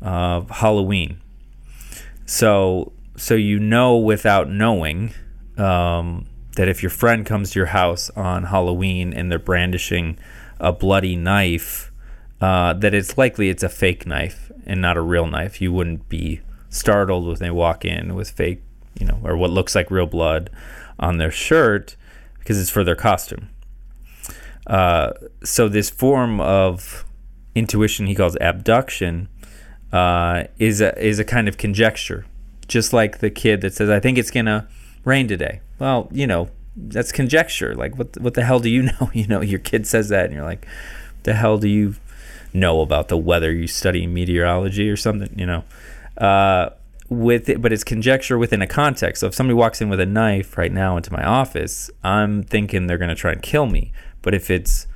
of 0.00 0.48
Halloween. 0.50 1.20
So, 2.26 2.92
so 3.16 3.34
you 3.34 3.58
know 3.58 3.96
without 3.96 4.48
knowing 4.48 5.12
um, 5.58 6.26
that 6.56 6.68
if 6.68 6.82
your 6.82 6.90
friend 6.90 7.26
comes 7.26 7.50
to 7.50 7.58
your 7.58 7.66
house 7.66 8.10
on 8.10 8.44
Halloween 8.44 9.12
and 9.12 9.30
they're 9.30 9.38
brandishing 9.38 10.18
a 10.60 10.72
bloody 10.72 11.16
knife, 11.16 11.91
uh, 12.42 12.72
that 12.74 12.92
it's 12.92 13.16
likely 13.16 13.48
it's 13.48 13.62
a 13.62 13.68
fake 13.68 14.04
knife 14.04 14.50
and 14.66 14.80
not 14.80 14.96
a 14.96 15.00
real 15.00 15.26
knife. 15.26 15.62
You 15.62 15.72
wouldn't 15.72 16.08
be 16.08 16.40
startled 16.68 17.26
when 17.26 17.36
they 17.36 17.50
walk 17.52 17.84
in 17.84 18.16
with 18.16 18.30
fake, 18.30 18.62
you 18.98 19.06
know, 19.06 19.20
or 19.22 19.36
what 19.36 19.50
looks 19.50 19.76
like 19.76 19.90
real 19.92 20.06
blood 20.06 20.50
on 20.98 21.18
their 21.18 21.30
shirt 21.30 21.96
because 22.40 22.60
it's 22.60 22.68
for 22.70 22.82
their 22.82 22.96
costume. 22.96 23.48
Uh, 24.66 25.12
so 25.44 25.68
this 25.68 25.88
form 25.88 26.40
of 26.40 27.04
intuition 27.54 28.06
he 28.06 28.14
calls 28.14 28.36
abduction 28.40 29.28
uh, 29.92 30.44
is 30.58 30.80
a 30.80 30.98
is 31.04 31.20
a 31.20 31.24
kind 31.24 31.46
of 31.46 31.56
conjecture, 31.58 32.26
just 32.66 32.92
like 32.92 33.18
the 33.18 33.30
kid 33.30 33.60
that 33.60 33.74
says, 33.74 33.88
"I 33.88 34.00
think 34.00 34.18
it's 34.18 34.30
gonna 34.30 34.66
rain 35.04 35.28
today." 35.28 35.60
Well, 35.78 36.08
you 36.10 36.26
know, 36.26 36.48
that's 36.76 37.12
conjecture. 37.12 37.74
Like, 37.74 37.98
what 37.98 38.18
what 38.20 38.34
the 38.34 38.44
hell 38.44 38.58
do 38.58 38.68
you 38.68 38.82
know? 39.00 39.10
You 39.12 39.26
know, 39.28 39.42
your 39.42 39.60
kid 39.60 39.86
says 39.86 40.08
that, 40.08 40.26
and 40.26 40.34
you're 40.34 40.44
like, 40.44 40.66
"The 41.24 41.34
hell 41.34 41.58
do 41.58 41.68
you 41.68 41.94
know 42.52 42.80
about 42.80 43.08
the 43.08 43.16
weather? 43.16 43.52
You 43.52 43.66
study 43.66 44.06
meteorology 44.06 44.88
or 44.90 44.96
something?" 44.96 45.34
You 45.38 45.46
know. 45.46 45.64
Uh, 46.18 46.70
with 47.08 47.48
it, 47.48 47.60
but 47.60 47.72
it's 47.72 47.84
conjecture 47.84 48.38
within 48.38 48.62
a 48.62 48.66
context. 48.66 49.20
So 49.20 49.26
if 49.26 49.34
somebody 49.34 49.54
walks 49.54 49.80
in 49.80 49.88
with 49.88 50.00
a 50.00 50.06
knife 50.06 50.56
right 50.56 50.72
now 50.72 50.96
into 50.96 51.12
my 51.12 51.22
office, 51.22 51.90
I'm 52.02 52.42
thinking 52.42 52.86
they're 52.86 52.98
going 52.98 53.10
to 53.10 53.14
try 53.14 53.32
and 53.32 53.42
kill 53.42 53.66
me. 53.66 53.92
But 54.22 54.34
if 54.34 54.50
it's 54.50 54.86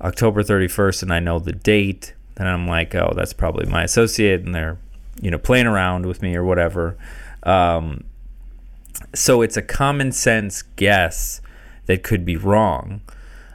October 0.00 0.42
31st 0.42 1.02
and 1.02 1.12
I 1.12 1.20
know 1.20 1.38
the 1.38 1.52
date, 1.52 2.14
then 2.36 2.46
I'm 2.46 2.66
like, 2.66 2.94
oh, 2.94 3.12
that's 3.14 3.32
probably 3.32 3.66
my 3.66 3.82
associate, 3.82 4.42
and 4.42 4.54
they're, 4.54 4.78
you 5.20 5.30
know, 5.30 5.38
playing 5.38 5.66
around 5.66 6.06
with 6.06 6.22
me 6.22 6.36
or 6.36 6.44
whatever. 6.44 6.96
Um, 7.42 8.04
so 9.14 9.42
it's 9.42 9.56
a 9.56 9.62
common 9.62 10.12
sense 10.12 10.62
guess 10.62 11.40
that 11.86 12.02
could 12.02 12.24
be 12.24 12.36
wrong. 12.36 13.00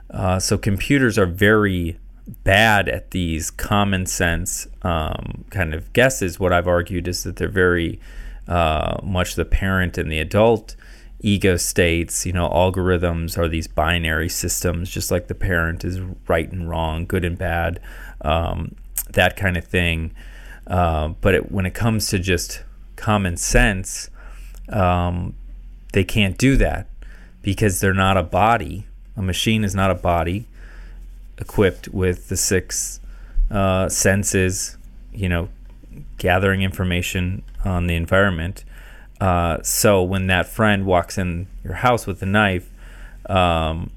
Uh, 0.09 0.39
so 0.39 0.57
computers 0.57 1.17
are 1.17 1.25
very 1.25 1.97
bad 2.27 2.87
at 2.87 3.11
these 3.11 3.51
common 3.51 4.05
sense 4.05 4.67
um, 4.81 5.45
kind 5.49 5.73
of 5.73 5.91
guesses. 5.93 6.39
What 6.39 6.53
I've 6.53 6.67
argued 6.67 7.07
is 7.07 7.23
that 7.23 7.35
they're 7.35 7.47
very 7.47 7.99
uh, 8.47 8.97
much 9.03 9.35
the 9.35 9.45
parent 9.45 9.97
and 9.97 10.11
the 10.11 10.19
adult 10.19 10.75
ego 11.19 11.57
states. 11.57 12.25
You 12.25 12.33
know, 12.33 12.47
algorithms 12.49 13.37
are 13.37 13.47
these 13.47 13.67
binary 13.67 14.29
systems, 14.29 14.89
just 14.89 15.11
like 15.11 15.27
the 15.27 15.35
parent 15.35 15.83
is 15.83 15.99
right 16.27 16.49
and 16.51 16.69
wrong, 16.69 17.05
good 17.05 17.25
and 17.25 17.37
bad, 17.37 17.79
um, 18.21 18.75
that 19.09 19.35
kind 19.35 19.57
of 19.57 19.65
thing. 19.65 20.13
Uh, 20.65 21.09
but 21.09 21.35
it, 21.35 21.51
when 21.51 21.65
it 21.65 21.73
comes 21.73 22.07
to 22.07 22.19
just 22.19 22.63
common 22.95 23.35
sense, 23.35 24.09
um, 24.69 25.35
they 25.91 26.05
can't 26.05 26.37
do 26.37 26.55
that 26.57 26.87
because 27.41 27.81
they're 27.81 27.93
not 27.93 28.15
a 28.15 28.23
body. 28.23 28.87
A 29.17 29.21
machine 29.21 29.63
is 29.63 29.75
not 29.75 29.91
a 29.91 29.95
body 29.95 30.47
equipped 31.37 31.87
with 31.89 32.29
the 32.29 32.37
six 32.37 32.99
uh, 33.51 33.89
senses, 33.89 34.77
you 35.13 35.29
know, 35.29 35.49
gathering 36.17 36.61
information 36.61 37.43
on 37.63 37.87
the 37.87 37.95
environment. 37.95 38.63
Uh, 39.21 39.61
so 39.61 40.01
when 40.03 40.27
that 40.27 40.47
friend 40.47 40.85
walks 40.85 41.17
in 41.17 41.47
your 41.63 41.75
house 41.75 42.05
with 42.05 42.21
a 42.21 42.25
knife, 42.25 42.69
um, 43.27 43.89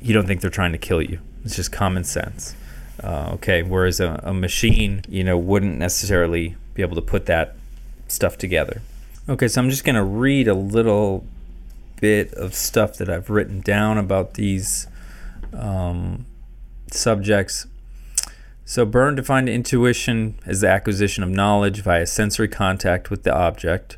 you 0.00 0.12
don't 0.12 0.26
think 0.26 0.40
they're 0.40 0.50
trying 0.50 0.72
to 0.72 0.78
kill 0.78 1.00
you. 1.00 1.20
It's 1.44 1.56
just 1.56 1.72
common 1.72 2.04
sense. 2.04 2.54
Uh, 3.02 3.30
okay, 3.34 3.62
whereas 3.62 4.00
a, 4.00 4.20
a, 4.22 4.32
machine, 4.32 5.02
you 5.08 5.22
know, 5.22 5.36
wouldn't 5.36 5.78
necessarily 5.78 6.56
be 6.74 6.82
able 6.82 6.96
to 6.96 7.02
put 7.02 7.26
that 7.26 7.54
stuff 8.08 8.38
together. 8.38 8.80
Okay, 9.28 9.48
so 9.48 9.60
I'm 9.60 9.70
just 9.70 9.84
going 9.84 9.96
to 9.96 10.04
read 10.04 10.48
a 10.48 10.54
little 10.54 11.24
bit 12.00 12.32
of 12.34 12.54
stuff 12.54 12.96
that 12.98 13.08
I've 13.08 13.28
written 13.28 13.60
down 13.60 13.98
about 13.98 14.34
these 14.34 14.86
um, 15.52 16.26
subjects. 16.92 17.66
So, 18.64 18.84
Berne 18.84 19.14
defined 19.14 19.48
intuition 19.48 20.38
as 20.44 20.60
the 20.60 20.68
acquisition 20.68 21.22
of 21.22 21.30
knowledge 21.30 21.82
via 21.82 22.06
sensory 22.06 22.48
contact 22.48 23.10
with 23.10 23.22
the 23.22 23.34
object. 23.34 23.96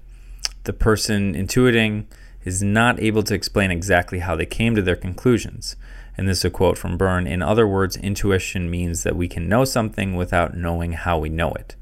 The 0.64 0.75
person 0.75 1.35
intuiting 1.35 2.04
is 2.45 2.62
not 2.62 3.00
able 3.00 3.23
to 3.23 3.35
explain 3.35 3.71
exactly 3.71 4.18
how 4.18 4.37
they 4.37 4.47
came 4.47 4.75
to 4.75 4.83
their 4.83 4.97
conclusions. 4.97 5.76
And 6.18 6.28
this 6.28 6.38
is 6.38 6.45
a 6.47 6.50
quote 6.50 6.76
from 6.76 6.99
Berne. 6.99 7.26
In 7.26 7.42
other 7.42 7.66
words, 7.66 7.97
intuition 7.97 8.71
means 8.71 9.04
that 9.04 9.16
we 9.16 9.28
can 9.28 9.49
know 9.49 9.64
something 9.64 10.16
without 10.16 10.57
knowing 10.57 10.92
how 10.92 11.18
we 11.18 11.30
know 11.30 11.52
it. 11.52 11.76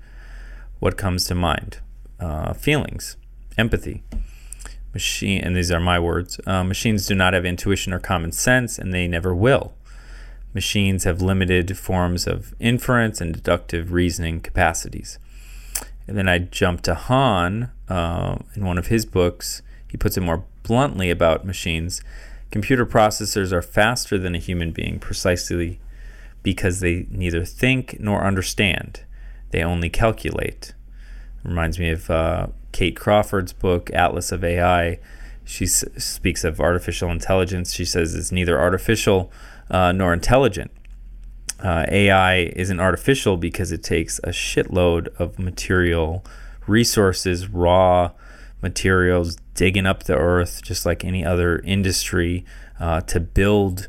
What 0.79 0.97
comes 0.97 1.25
to 1.27 1.35
mind? 1.35 1.79
Uh, 2.21 2.53
feelings, 2.53 3.17
empathy. 3.59 4.05
Machine, 4.93 5.43
and 5.43 5.57
these 5.57 5.73
are 5.73 5.81
my 5.81 5.99
words. 5.99 6.41
Uh, 6.47 6.63
machines 6.65 7.07
do 7.07 7.15
not 7.15 7.35
have 7.35 7.45
intuition 7.45 7.93
or 7.93 7.99
common 7.99 8.33
sense, 8.33 8.79
and 8.79 8.95
they 8.95 9.09
never 9.09 9.35
will 9.35 9.75
machines 10.57 11.05
have 11.05 11.21
limited 11.21 11.77
forms 11.77 12.27
of 12.27 12.55
inference 12.59 13.21
and 13.21 13.35
deductive 13.35 13.93
reasoning 13.93 14.41
capacities. 14.41 15.19
And 16.09 16.17
then 16.17 16.29
I 16.29 16.39
jump 16.39 16.81
to 16.83 16.95
Han 16.95 17.71
uh, 17.91 18.39
in 18.55 18.65
one 18.65 18.79
of 18.79 18.87
his 18.87 19.05
books. 19.05 19.61
He 19.87 19.99
puts 19.99 20.17
it 20.17 20.23
more 20.23 20.45
bluntly 20.63 21.11
about 21.11 21.45
machines. 21.45 22.01
Computer 22.51 22.87
processors 22.87 23.53
are 23.53 23.61
faster 23.61 24.17
than 24.17 24.35
a 24.35 24.39
human 24.39 24.73
being 24.73 24.99
precisely 24.99 25.79
because 26.43 26.81
they 26.81 27.07
neither 27.11 27.45
think 27.45 27.99
nor 28.01 28.25
understand. 28.25 29.03
They 29.51 29.63
only 29.63 29.91
calculate. 29.91 30.73
Reminds 31.45 31.79
me 31.79 31.91
of 31.91 32.09
uh, 32.11 32.47
Kate 32.73 32.97
Crawford's 32.97 33.53
book, 33.53 33.91
Atlas 33.93 34.33
of 34.33 34.43
AI. 34.43 34.99
She 35.45 35.67
s- 35.67 35.85
speaks 35.99 36.45
of 36.45 36.61
artificial 36.61 37.11
intelligence. 37.11 37.75
She 37.75 37.85
says 37.85 38.15
it's 38.15 38.33
neither 38.33 38.59
artificial 38.59 39.31
uh, 39.71 39.93
nor 39.93 40.13
intelligent. 40.13 40.71
Uh, 41.61 41.87
AI 41.89 42.53
isn't 42.55 42.81
artificial 42.81 43.37
because 43.37 43.73
it 43.73 43.83
takes 43.83 44.19
a 44.21 44.29
shitload 44.29 45.09
of 45.19 45.39
material 45.39 46.25
resources, 46.67 47.49
raw 47.49 48.11
materials, 48.61 49.37
digging 49.55 49.87
up 49.87 50.05
the 50.05 50.17
earth, 50.17 50.63
just 50.63 50.85
like 50.85 51.05
any 51.05 51.25
other 51.25 51.61
industry, 51.61 52.45
uh, 52.79 53.01
to 53.03 53.21
build 53.21 53.89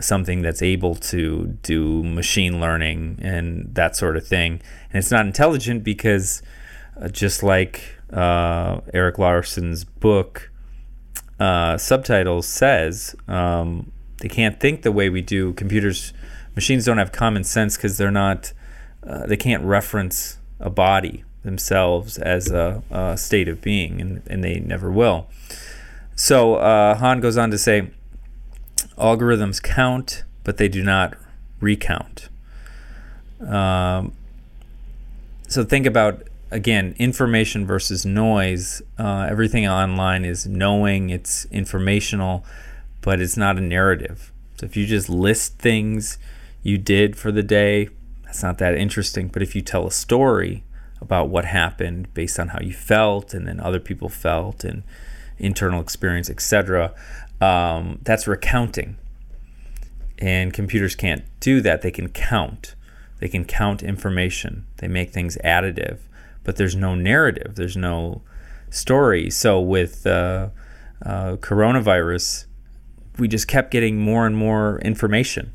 something 0.00 0.42
that's 0.42 0.62
able 0.62 0.96
to 0.96 1.56
do 1.62 2.02
machine 2.02 2.60
learning 2.60 3.18
and 3.22 3.72
that 3.74 3.94
sort 3.94 4.16
of 4.16 4.26
thing. 4.26 4.60
And 4.90 4.98
it's 4.98 5.10
not 5.10 5.24
intelligent 5.24 5.84
because, 5.84 6.42
uh, 7.00 7.08
just 7.08 7.42
like 7.42 7.96
uh, 8.12 8.80
Erik 8.92 9.18
Larson's 9.18 9.84
book 9.84 10.50
uh, 11.38 11.76
subtitles 11.78 12.48
says, 12.48 13.14
um, 13.28 13.92
they 14.18 14.28
can't 14.28 14.60
think 14.60 14.82
the 14.82 14.92
way 14.92 15.08
we 15.08 15.20
do. 15.20 15.52
Computers, 15.54 16.12
machines 16.54 16.84
don't 16.84 16.98
have 16.98 17.12
common 17.12 17.44
sense 17.44 17.76
because 17.76 17.98
they're 17.98 18.10
not, 18.10 18.52
uh, 19.06 19.26
they 19.26 19.36
can't 19.36 19.64
reference 19.64 20.38
a 20.60 20.70
body 20.70 21.24
themselves 21.42 22.16
as 22.18 22.50
a, 22.50 22.82
a 22.90 23.16
state 23.16 23.48
of 23.48 23.60
being, 23.60 24.00
and, 24.00 24.22
and 24.26 24.42
they 24.42 24.60
never 24.60 24.90
will. 24.90 25.26
So 26.16 26.56
uh, 26.56 26.94
Han 26.96 27.20
goes 27.20 27.36
on 27.36 27.50
to 27.50 27.58
say, 27.58 27.90
algorithms 28.96 29.62
count, 29.62 30.24
but 30.44 30.56
they 30.56 30.68
do 30.68 30.82
not 30.82 31.16
recount. 31.60 32.28
Um, 33.44 34.12
so 35.48 35.64
think 35.64 35.86
about 35.86 36.22
again 36.50 36.94
information 36.98 37.66
versus 37.66 38.06
noise. 38.06 38.80
Uh, 38.98 39.26
everything 39.28 39.66
online 39.66 40.24
is 40.24 40.46
knowing, 40.46 41.10
it's 41.10 41.46
informational, 41.46 42.44
but 43.04 43.20
it's 43.20 43.36
not 43.36 43.58
a 43.58 43.60
narrative. 43.60 44.32
So 44.56 44.64
if 44.64 44.78
you 44.78 44.86
just 44.86 45.10
list 45.10 45.58
things 45.58 46.18
you 46.62 46.78
did 46.78 47.16
for 47.16 47.30
the 47.30 47.42
day, 47.42 47.90
that's 48.24 48.42
not 48.42 48.56
that 48.58 48.76
interesting. 48.76 49.28
But 49.28 49.42
if 49.42 49.54
you 49.54 49.60
tell 49.60 49.86
a 49.86 49.92
story 49.92 50.64
about 51.02 51.28
what 51.28 51.44
happened 51.44 52.12
based 52.14 52.40
on 52.40 52.48
how 52.48 52.60
you 52.60 52.72
felt 52.72 53.34
and 53.34 53.46
then 53.46 53.60
other 53.60 53.78
people 53.78 54.08
felt 54.08 54.64
and 54.64 54.84
internal 55.38 55.82
experience, 55.82 56.30
etc., 56.30 56.94
um, 57.42 57.98
that's 58.02 58.26
recounting. 58.26 58.96
And 60.18 60.54
computers 60.54 60.94
can't 60.94 61.24
do 61.40 61.60
that. 61.60 61.82
They 61.82 61.90
can 61.90 62.08
count. 62.08 62.74
They 63.18 63.28
can 63.28 63.44
count 63.44 63.82
information. 63.82 64.64
They 64.78 64.88
make 64.88 65.12
things 65.12 65.36
additive, 65.44 65.98
but 66.42 66.56
there's 66.56 66.74
no 66.74 66.94
narrative. 66.94 67.56
There's 67.56 67.76
no 67.76 68.22
story. 68.70 69.28
So 69.28 69.60
with 69.60 70.06
uh, 70.06 70.48
uh, 71.04 71.36
coronavirus, 71.36 72.46
we 73.18 73.28
just 73.28 73.46
kept 73.48 73.70
getting 73.70 73.98
more 73.98 74.26
and 74.26 74.36
more 74.36 74.78
information, 74.80 75.52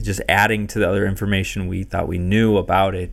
just 0.00 0.20
adding 0.28 0.66
to 0.68 0.78
the 0.78 0.88
other 0.88 1.06
information 1.06 1.66
we 1.66 1.82
thought 1.82 2.08
we 2.08 2.18
knew 2.18 2.56
about 2.56 2.94
it. 2.94 3.12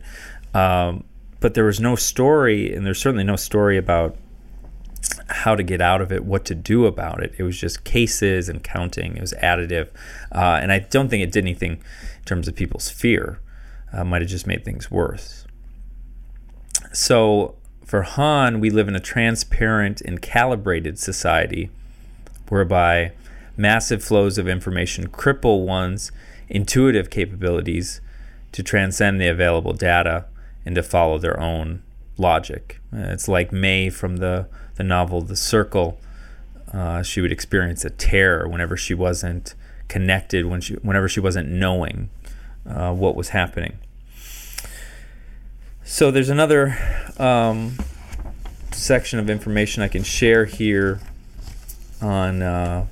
Um, 0.54 1.04
but 1.40 1.54
there 1.54 1.64
was 1.64 1.80
no 1.80 1.96
story, 1.96 2.72
and 2.72 2.86
there's 2.86 3.00
certainly 3.00 3.24
no 3.24 3.36
story 3.36 3.76
about 3.76 4.16
how 5.28 5.54
to 5.54 5.62
get 5.62 5.80
out 5.80 6.00
of 6.00 6.10
it, 6.12 6.24
what 6.24 6.44
to 6.44 6.54
do 6.54 6.86
about 6.86 7.22
it. 7.22 7.34
It 7.38 7.42
was 7.42 7.58
just 7.58 7.84
cases 7.84 8.48
and 8.48 8.62
counting. 8.62 9.16
It 9.16 9.20
was 9.20 9.34
additive, 9.42 9.88
uh, 10.32 10.58
and 10.62 10.72
I 10.72 10.80
don't 10.80 11.08
think 11.08 11.22
it 11.22 11.32
did 11.32 11.44
anything 11.44 11.72
in 11.72 12.24
terms 12.24 12.48
of 12.48 12.54
people's 12.54 12.88
fear. 12.88 13.40
Uh, 13.92 14.04
might 14.04 14.22
have 14.22 14.30
just 14.30 14.46
made 14.46 14.64
things 14.64 14.90
worse. 14.90 15.46
So 16.92 17.54
for 17.84 18.02
Han, 18.02 18.58
we 18.58 18.70
live 18.70 18.88
in 18.88 18.96
a 18.96 19.00
transparent 19.00 20.00
and 20.00 20.20
calibrated 20.20 20.98
society, 20.98 21.70
whereby 22.48 23.12
massive 23.56 24.02
flows 24.02 24.38
of 24.38 24.48
information 24.48 25.08
cripple 25.08 25.64
one's 25.64 26.12
intuitive 26.48 27.10
capabilities 27.10 28.00
to 28.52 28.62
transcend 28.62 29.20
the 29.20 29.28
available 29.28 29.72
data 29.72 30.26
and 30.64 30.74
to 30.74 30.82
follow 30.82 31.18
their 31.18 31.38
own 31.40 31.82
logic. 32.18 32.80
Uh, 32.92 33.08
it's 33.08 33.28
like 33.28 33.52
Mae 33.52 33.90
from 33.90 34.16
the, 34.18 34.48
the 34.76 34.84
novel 34.84 35.20
The 35.20 35.36
Circle. 35.36 35.98
Uh, 36.72 37.02
she 37.02 37.20
would 37.20 37.32
experience 37.32 37.84
a 37.84 37.90
terror 37.90 38.48
whenever 38.48 38.76
she 38.76 38.94
wasn't 38.94 39.54
connected, 39.88 40.46
when 40.46 40.60
she, 40.60 40.74
whenever 40.74 41.08
she 41.08 41.20
wasn't 41.20 41.48
knowing 41.48 42.10
uh, 42.68 42.92
what 42.92 43.14
was 43.14 43.28
happening. 43.30 43.78
So 45.84 46.10
there's 46.10 46.30
another 46.30 46.76
um, 47.18 47.76
section 48.72 49.18
of 49.18 49.30
information 49.30 49.82
I 49.82 49.88
can 49.88 50.02
share 50.02 50.44
here 50.44 51.00
on 52.02 52.42
uh, 52.42 52.86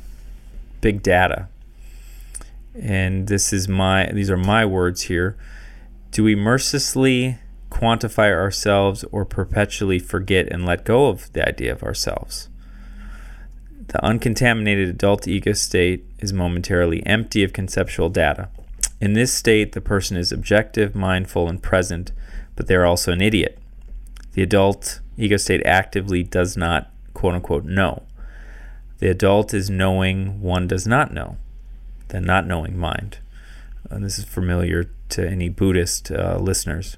big 0.85 1.03
data, 1.03 1.49
and 2.75 3.27
this 3.27 3.53
is 3.53 3.69
my 3.69 4.11
these 4.13 4.31
are 4.31 4.37
my 4.55 4.65
words 4.65 5.03
here. 5.03 5.37
Do 6.11 6.23
we 6.23 6.35
mercilessly 6.37 7.39
quantify 7.75 8.31
ourselves 8.33 9.05
or 9.11 9.25
perpetually 9.25 9.99
forget 9.99 10.47
and 10.51 10.65
let 10.65 10.85
go 10.85 11.09
of 11.09 11.33
the 11.33 11.47
idea 11.47 11.73
of 11.73 11.83
ourselves. 11.83 12.49
The 13.89 14.03
uncontaminated 14.03 14.89
adult 14.89 15.27
ego 15.27 15.53
state 15.53 16.05
is 16.21 16.33
momentarily 16.33 17.05
empty 17.05 17.43
of 17.43 17.53
conceptual 17.53 18.09
data. 18.09 18.49
In 19.01 19.15
this 19.15 19.35
state, 19.35 19.73
the 19.73 19.81
person 19.81 20.17
is 20.17 20.31
objective, 20.31 20.95
mindful, 20.95 21.49
and 21.49 21.63
present, 21.63 22.13
but 22.55 22.69
they're 22.69 22.87
also 22.87 23.13
an 23.13 23.21
idiot. 23.21 23.59
The 24.33 24.43
adult 24.43 25.01
ego 25.19 25.37
state 25.37 25.63
actively 25.67 26.23
does 26.23 26.57
not, 26.57 26.91
quote 27.13 27.35
unquote, 27.35 27.65
know. 27.65 28.05
The 28.99 29.11
adult 29.11 29.53
is 29.53 29.69
knowing 29.69 30.41
one 30.41 30.67
does 30.67 30.87
not 30.87 31.13
know, 31.13 31.37
the 32.09 32.21
not 32.21 32.47
knowing 32.47 32.79
mind. 32.79 33.19
And 33.91 34.05
this 34.05 34.19
is 34.19 34.25
familiar 34.25 34.91
to 35.11 35.29
any 35.29 35.49
Buddhist 35.49 36.11
uh, 36.11 36.39
listeners. 36.41 36.97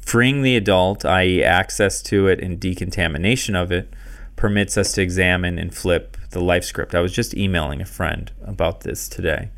Freeing 0.00 0.42
the 0.42 0.56
adult, 0.56 1.04
i.e., 1.04 1.44
access 1.44 2.02
to 2.02 2.28
it 2.28 2.40
and 2.40 2.58
decontamination 2.58 3.54
of 3.54 3.70
it, 3.70 3.92
permits 4.36 4.78
us 4.78 4.92
to 4.92 5.02
examine 5.02 5.58
and 5.58 5.74
flip 5.74 6.16
the 6.30 6.40
life 6.40 6.64
script. 6.64 6.94
I 6.94 7.00
was 7.00 7.12
just 7.12 7.36
emailing 7.36 7.82
a 7.82 7.86
friend 7.86 8.30
about 8.44 8.80
this 8.80 9.08
today. 9.08 9.50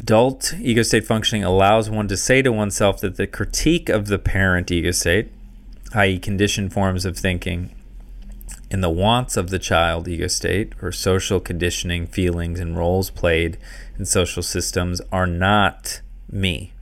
Adult 0.00 0.54
ego 0.58 0.82
state 0.82 1.06
functioning 1.06 1.44
allows 1.44 1.88
one 1.88 2.08
to 2.08 2.16
say 2.16 2.42
to 2.42 2.50
oneself 2.50 3.00
that 3.00 3.16
the 3.16 3.26
critique 3.26 3.88
of 3.88 4.08
the 4.08 4.18
parent 4.18 4.70
ego 4.70 4.90
state, 4.90 5.30
i.e., 5.94 6.18
conditioned 6.18 6.72
forms 6.72 7.04
of 7.04 7.16
thinking, 7.16 7.74
in 8.70 8.80
the 8.80 8.90
wants 8.90 9.36
of 9.36 9.50
the 9.50 9.58
child 9.58 10.06
ego 10.06 10.28
state, 10.28 10.72
or 10.80 10.92
social 10.92 11.40
conditioning, 11.40 12.06
feelings, 12.06 12.60
and 12.60 12.76
roles 12.76 13.10
played 13.10 13.58
in 13.98 14.04
social 14.04 14.42
systems 14.42 15.00
are 15.10 15.26
not 15.26 16.00
me. 16.30 16.72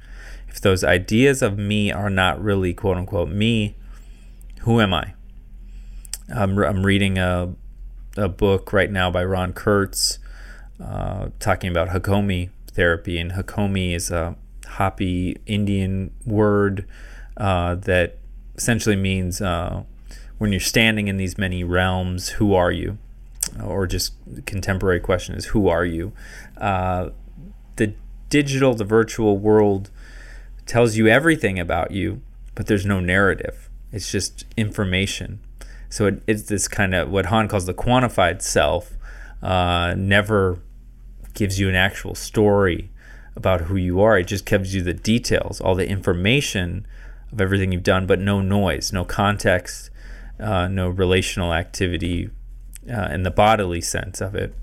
If 0.49 0.61
those 0.61 0.85
ideas 0.85 1.40
of 1.40 1.59
me 1.59 1.90
are 1.90 2.11
not 2.11 2.42
really 2.42 2.75
quote 2.75 2.97
unquote 2.99 3.31
me, 3.31 3.75
who 4.61 4.81
am 4.81 4.92
I? 4.92 5.14
I'm, 6.35 6.59
I'm 6.59 6.85
reading 6.85 7.16
a, 7.16 7.55
a 8.16 8.29
book 8.29 8.73
right 8.73 8.90
now 8.90 9.11
by 9.11 9.25
Ron 9.25 9.53
Kurtz 9.53 10.18
uh, 10.83 11.31
talking 11.40 11.71
about 11.71 11.88
Hakomi 11.88 12.51
therapy, 12.73 13.18
and 13.18 13.33
Hakomi 13.33 13.94
is 13.94 14.11
a 14.11 14.37
Hopi 14.66 15.37
Indian 15.47 16.12
word 16.27 16.87
uh, 17.37 17.77
that 17.77 18.18
essentially 18.59 18.97
means 18.97 19.40
uh, 19.40 19.85
when 20.37 20.53
you're 20.53 20.61
standing 20.61 21.09
in 21.09 21.16
these 21.16 21.38
many 21.38 21.64
realms, 21.64 22.29
who 22.31 22.53
are 22.53 22.71
you? 22.71 22.99
or 23.62 23.87
just 23.87 24.12
contemporary 24.47 25.01
question 25.01 25.35
is 25.35 25.47
who 25.47 25.68
are 25.68 25.85
you? 25.85 26.12
Uh, 26.57 27.11
the 27.77 27.94
digital, 28.29 28.75
the 28.75 28.85
virtual 28.85 29.38
world 29.38 29.90
tells 30.66 30.97
you 30.97 31.07
everything 31.07 31.59
about 31.59 31.90
you, 31.90 32.21
but 32.55 32.66
there's 32.66 32.85
no 32.85 33.01
narrative. 33.01 33.71
It's 33.92 34.11
just 34.11 34.44
information. 34.57 35.40
So 35.88 36.07
it, 36.07 36.23
it's 36.27 36.42
this 36.42 36.68
kind 36.68 36.94
of 36.94 37.11
what 37.11 37.27
Han 37.27 37.49
calls 37.49 37.66
the 37.66 37.75
quantified 37.75 38.42
self. 38.42 38.92
Uh, 39.42 39.94
never 39.97 40.61
gives 41.35 41.59
you 41.59 41.68
an 41.68 41.75
actual 41.75 42.14
story 42.14 42.90
about 43.37 43.62
who 43.62 43.77
you 43.77 44.01
are. 44.01 44.18
It 44.18 44.27
just 44.27 44.44
gives 44.44 44.75
you 44.75 44.83
the 44.83 44.92
details, 44.92 45.61
all 45.61 45.75
the 45.75 45.88
information 45.88 46.87
of 47.32 47.40
everything 47.40 47.72
you've 47.72 47.82
done, 47.82 48.06
but 48.06 48.20
no 48.20 48.40
noise, 48.40 48.92
no 48.92 49.04
context, 49.04 49.90
uh, 50.40 50.68
no 50.68 50.88
relational 50.88 51.52
activity 51.52 52.30
uh, 52.90 53.08
in 53.12 53.22
the 53.22 53.30
bodily 53.30 53.80
sense 53.80 54.20
of 54.20 54.34
it. 54.34 54.54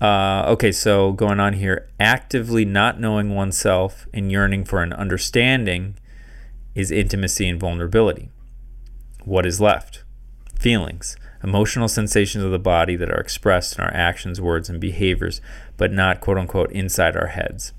Uh, 0.00 0.44
okay, 0.48 0.72
so 0.72 1.12
going 1.12 1.38
on 1.38 1.52
here, 1.54 1.86
actively 1.98 2.64
not 2.64 2.98
knowing 2.98 3.34
oneself 3.34 4.06
and 4.14 4.32
yearning 4.32 4.64
for 4.64 4.82
an 4.82 4.92
understanding 4.94 5.94
is 6.74 6.90
intimacy 6.90 7.46
and 7.48 7.60
vulnerability. 7.60 8.30
What 9.24 9.44
is 9.44 9.60
left? 9.60 10.02
Feelings, 10.58 11.16
emotional 11.44 11.88
sensations 11.88 12.42
of 12.44 12.50
the 12.50 12.58
body 12.58 12.96
that 12.96 13.10
are 13.10 13.20
expressed 13.20 13.78
in 13.78 13.84
our 13.84 13.92
actions, 13.92 14.40
words, 14.40 14.70
and 14.70 14.80
behaviors, 14.80 15.42
but 15.76 15.92
not 15.92 16.20
quote 16.20 16.38
unquote 16.38 16.72
inside 16.72 17.16
our 17.16 17.28
heads. 17.28 17.74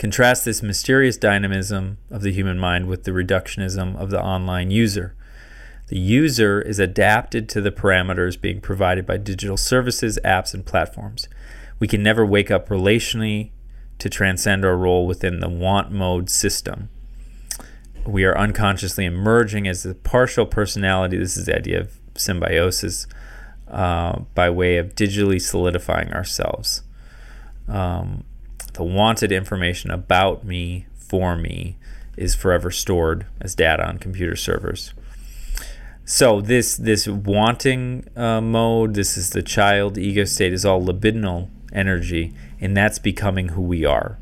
Contrast 0.00 0.46
this 0.46 0.62
mysterious 0.62 1.18
dynamism 1.18 1.98
of 2.10 2.22
the 2.22 2.32
human 2.32 2.58
mind 2.58 2.88
with 2.88 3.04
the 3.04 3.10
reductionism 3.10 3.94
of 3.96 4.08
the 4.08 4.18
online 4.18 4.70
user. 4.70 5.14
The 5.88 5.98
user 5.98 6.62
is 6.62 6.78
adapted 6.78 7.50
to 7.50 7.60
the 7.60 7.70
parameters 7.70 8.40
being 8.40 8.62
provided 8.62 9.04
by 9.04 9.18
digital 9.18 9.58
services, 9.58 10.18
apps, 10.24 10.54
and 10.54 10.64
platforms. 10.64 11.28
We 11.78 11.86
can 11.86 12.02
never 12.02 12.24
wake 12.24 12.50
up 12.50 12.70
relationally 12.70 13.50
to 13.98 14.08
transcend 14.08 14.64
our 14.64 14.74
role 14.74 15.06
within 15.06 15.40
the 15.40 15.50
want 15.50 15.92
mode 15.92 16.30
system. 16.30 16.88
we 18.06 18.24
are 18.24 18.38
unconsciously 18.38 19.04
emerging 19.04 19.68
as 19.68 19.84
a 19.84 19.94
partial 19.94 20.46
personality. 20.46 21.18
This 21.18 21.36
is 21.36 21.44
the 21.44 21.54
idea 21.54 21.78
of 21.78 22.00
symbiosis 22.14 23.06
uh, 23.68 24.20
by 24.34 24.48
way 24.48 24.78
of 24.78 24.94
digitally 24.94 25.42
solidifying 25.42 26.10
ourselves. 26.14 26.84
Um, 27.68 28.24
the 28.74 28.84
wanted 28.84 29.32
information 29.32 29.90
about 29.90 30.44
me 30.44 30.86
for 30.94 31.36
me 31.36 31.76
is 32.16 32.34
forever 32.34 32.70
stored 32.70 33.26
as 33.40 33.54
data 33.54 33.86
on 33.86 33.98
computer 33.98 34.36
servers. 34.36 34.92
So 36.04 36.40
this 36.40 36.76
this 36.76 37.06
wanting 37.06 38.04
uh, 38.16 38.40
mode, 38.40 38.94
this 38.94 39.16
is 39.16 39.30
the 39.30 39.42
child 39.42 39.96
ego 39.96 40.24
state, 40.24 40.52
is 40.52 40.64
all 40.64 40.82
libidinal 40.82 41.48
energy, 41.72 42.32
and 42.60 42.76
that's 42.76 42.98
becoming 42.98 43.50
who 43.50 43.62
we 43.62 43.84
are, 43.84 44.18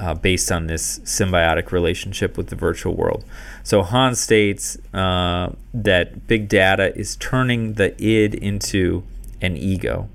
uh, 0.00 0.14
based 0.14 0.50
on 0.50 0.66
this 0.66 0.98
symbiotic 1.00 1.70
relationship 1.70 2.36
with 2.36 2.48
the 2.48 2.56
virtual 2.56 2.96
world. 2.96 3.24
So 3.62 3.82
Han 3.82 4.16
states 4.16 4.76
uh, 4.92 5.52
that 5.72 6.26
big 6.26 6.48
data 6.48 6.96
is 6.98 7.14
turning 7.16 7.74
the 7.74 7.94
id 8.02 8.34
into 8.34 9.04
an 9.40 9.56
ego. 9.56 10.08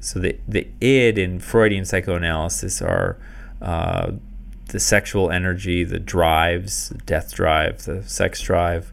So 0.00 0.18
the 0.18 0.38
the 0.46 0.68
id 0.80 1.18
in 1.18 1.40
Freudian 1.40 1.84
psychoanalysis 1.84 2.80
are 2.82 3.18
uh, 3.60 4.12
the 4.68 4.80
sexual 4.80 5.30
energy, 5.30 5.84
the 5.84 5.98
drives, 5.98 6.90
the 6.90 6.98
death 6.98 7.34
drive, 7.34 7.84
the 7.84 8.02
sex 8.02 8.40
drive, 8.40 8.92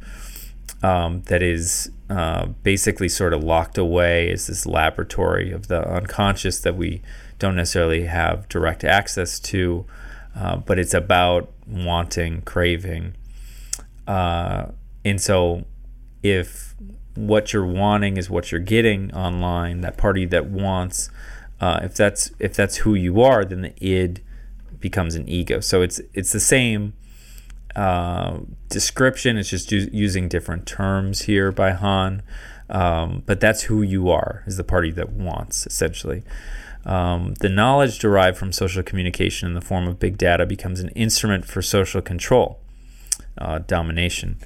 um, 0.82 1.24
that 1.24 1.42
is 1.42 1.92
uh, 2.10 2.48
basically 2.64 3.10
sort 3.10 3.34
of 3.34 3.44
locked 3.44 3.78
away 3.78 4.30
as 4.32 4.48
this 4.48 4.66
laboratory 4.66 5.52
of 5.52 5.68
the 5.68 5.88
unconscious 5.90 6.60
that 6.60 6.76
we 6.76 7.02
don't 7.40 7.56
necessarily 7.56 8.06
have 8.06 8.48
direct 8.50 8.84
access 8.84 9.40
to, 9.40 9.86
uh, 10.36 10.58
but 10.58 10.78
it's 10.78 10.94
about 10.94 11.52
wanting, 11.68 12.42
craving. 12.42 13.16
Uh, 14.08 14.68
and 15.04 15.20
so 15.20 15.66
if 16.22 16.76
what 17.16 17.54
you're 17.54 17.66
wanting 17.66 18.18
is 18.18 18.30
what 18.30 18.52
you're 18.52 18.60
getting 18.60 19.14
online, 19.14 19.82
that 19.82 19.98
party 19.98 20.26
that 20.26 20.48
wants, 20.48 21.10
uh, 21.62 21.80
if 21.84 21.94
that's 21.96 22.32
if 22.40 22.56
that's 22.56 22.78
who 22.78 22.96
you 22.96 23.22
are, 23.22 23.46
then 23.46 23.62
the 23.62 23.74
id 23.80 24.22
becomes 24.80 25.16
an 25.16 25.28
ego. 25.30 25.60
So 25.60 25.82
it's 25.82 26.02
it's 26.14 26.32
the 26.32 26.40
same 26.40 26.94
uh, 27.76 28.40
description. 28.70 29.38
It's 29.38 29.50
just 29.50 29.72
u- 29.72 29.90
using 29.92 30.28
different 30.28 30.66
terms 30.66 31.22
here 31.24 31.52
by 31.52 31.72
Han, 31.72 32.22
Um, 32.70 33.24
but 33.26 33.40
that's 33.40 33.64
who 33.64 33.82
you 33.82 34.10
are, 34.10 34.44
is 34.48 34.58
the 34.58 34.64
party 34.64 34.92
that 34.92 35.10
wants, 35.12 35.68
essentially. 35.68 36.24
Um, 36.86 37.36
the 37.40 37.50
knowledge 37.50 38.00
derived 38.00 38.38
from 38.38 38.52
social 38.52 38.84
communication 38.84 39.48
in 39.48 39.54
the 39.54 39.62
form 39.62 39.88
of 39.88 40.00
big 40.00 40.18
data 40.18 40.46
becomes 40.46 40.80
an 40.80 40.90
instrument 40.90 41.46
for 41.46 41.62
social 41.62 42.02
control, 42.02 42.60
uh, 43.38 43.60
domination, 43.60 44.38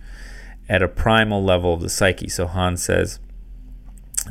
at 0.70 0.82
a 0.82 0.88
primal 0.88 1.44
level 1.44 1.74
of 1.74 1.82
the 1.82 1.90
psyche. 1.90 2.30
So 2.30 2.48
Han 2.48 2.78
says 2.78 3.20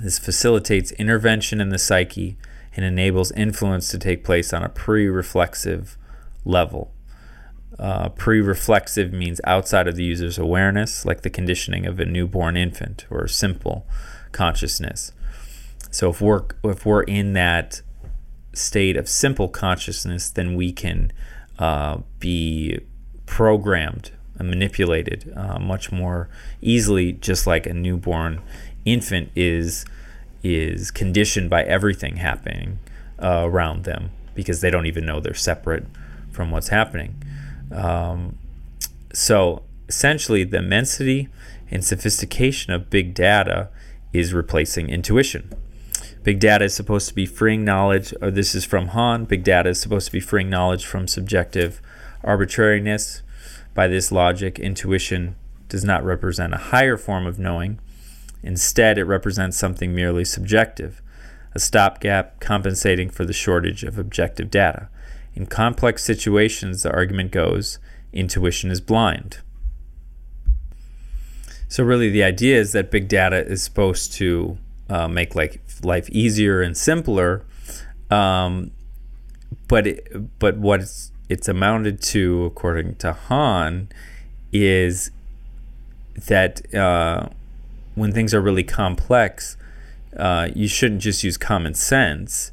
this 0.01 0.18
facilitates 0.18 0.92
intervention 0.92 1.61
in 1.61 1.70
the 1.70 1.79
psyche 1.79 2.37
and 2.75 2.85
enables 2.85 3.33
influence 3.33 3.90
to 3.90 3.99
take 3.99 4.25
place 4.25 4.53
on 4.53 4.62
a 4.62 4.68
pre 4.68 5.09
reflexive 5.09 5.96
level. 6.44 6.92
Uh, 7.79 8.09
pre 8.11 8.40
reflexive 8.40 9.12
means 9.12 9.40
outside 9.44 9.87
of 9.87 9.96
the 9.96 10.05
user's 10.05 10.38
awareness, 10.38 11.05
like 11.05 11.22
the 11.22 11.31
conditioning 11.31 11.87
of 11.87 11.99
a 11.99 12.05
newborn 12.05 12.57
infant 12.57 13.07
or 13.11 13.27
simple 13.29 13.87
consciousness. 14.33 15.12
So 15.90 16.11
if 16.11 16.20
we're 16.20 16.44
if 16.64 16.85
we're 16.85 17.03
in 17.03 17.33
that 17.35 17.81
state 18.53 18.96
of 18.96 19.09
simple 19.09 19.49
consciousness, 19.49 20.31
then 20.31 20.55
we 20.55 20.72
can 20.72 21.12
uh, 21.59 21.99
be 22.18 22.81
programmed 23.25 24.12
manipulated 24.44 25.33
uh, 25.37 25.59
much 25.59 25.90
more 25.92 26.29
easily, 26.61 27.12
just 27.12 27.46
like 27.46 27.66
a 27.66 27.75
newborn 27.75 28.40
infant 28.85 29.31
is 29.35 29.85
is 30.42 30.90
conditioned 30.90 31.51
by 31.51 31.64
everything 31.64 32.16
happening 32.16 32.79
uh, 33.20 33.42
around 33.44 33.85
them 33.85 34.11
because 34.35 34.61
they 34.61 34.70
don't 34.70 34.87
even 34.87 35.05
know 35.05 35.18
they're 35.18 35.35
separate 35.35 35.85
from 36.31 36.51
what's 36.51 36.68
happening. 36.68 37.20
Um, 37.72 38.38
so 39.12 39.62
essentially, 39.88 40.44
the 40.44 40.59
immensity 40.59 41.29
and 41.70 41.85
sophistication 41.85 42.72
of 42.72 42.90
big 42.90 43.14
data 43.14 43.70
is 44.12 44.33
replacing 44.33 44.88
intuition. 44.88 45.53
Big 46.22 46.38
data 46.38 46.64
is 46.64 46.75
supposed 46.75 47.09
to 47.09 47.14
be 47.14 47.27
freeing 47.27 47.64
knowledge, 47.64 48.12
or 48.20 48.31
this 48.31 48.55
is 48.55 48.64
from 48.64 48.88
Han. 48.88 49.25
Big 49.25 49.44
data 49.44 49.70
is 49.70 49.81
supposed 49.81 50.07
to 50.07 50.12
be 50.12 50.20
freeing 50.20 50.51
knowledge 50.51 50.85
from 50.85 51.09
subjective 51.09 51.81
arbitrariness. 52.25 53.22
By 53.77 53.89
this 53.89 54.11
logic, 54.11 54.59
intuition 54.59 55.37
does 55.69 55.85
not 55.85 56.03
represent 56.03 56.55
a 56.55 56.69
higher 56.73 56.97
form 56.97 57.27
of 57.27 57.39
knowing. 57.39 57.79
Instead, 58.43 58.97
it 58.97 59.05
represents 59.05 59.59
something 59.59 59.95
merely 59.95 60.25
subjective, 60.25 61.03
a 61.55 61.59
stopgap 61.59 62.41
compensating 62.41 63.11
for 63.11 63.27
the 63.27 63.35
shortage 63.35 63.85
of 63.85 63.99
objective 63.99 64.51
data. 64.51 64.89
In 65.35 65.45
complex 65.45 66.03
situations, 66.03 66.83
the 66.83 66.91
argument 66.91 67.33
goes 67.33 67.79
intuition 68.15 68.71
is 68.71 68.81
blind. 68.81 69.41
So, 71.69 71.85
really, 71.85 72.09
the 72.09 72.25
idea 72.25 72.59
is 72.59 72.73
that 72.73 72.91
big 72.91 73.09
data 73.09 73.47
is 73.47 73.62
supposed 73.62 74.15
to 74.15 74.57
uh, 74.89 75.07
make 75.07 75.35
like 75.35 75.61
life 75.83 76.09
easier 76.09 76.62
and 76.62 76.75
simpler. 76.75 77.45
Um, 78.11 78.71
but 79.69 79.87
it, 79.87 80.39
but 80.39 80.57
what 80.57 80.81
it's, 80.81 81.12
it's 81.29 81.49
amounted 81.49 82.01
to, 82.03 82.45
according 82.45 82.97
to 82.97 83.12
Han, 83.12 83.89
is 84.53 85.11
that 86.27 86.75
uh, 86.75 87.29
when 87.95 88.12
things 88.12 88.33
are 88.33 88.41
really 88.41 88.62
complex, 88.65 89.57
uh, 90.17 90.49
you 90.55 90.69
shouldn't 90.69 91.03
just 91.03 91.25
use 91.25 91.37
common 91.37 91.75
sense. 91.75 92.53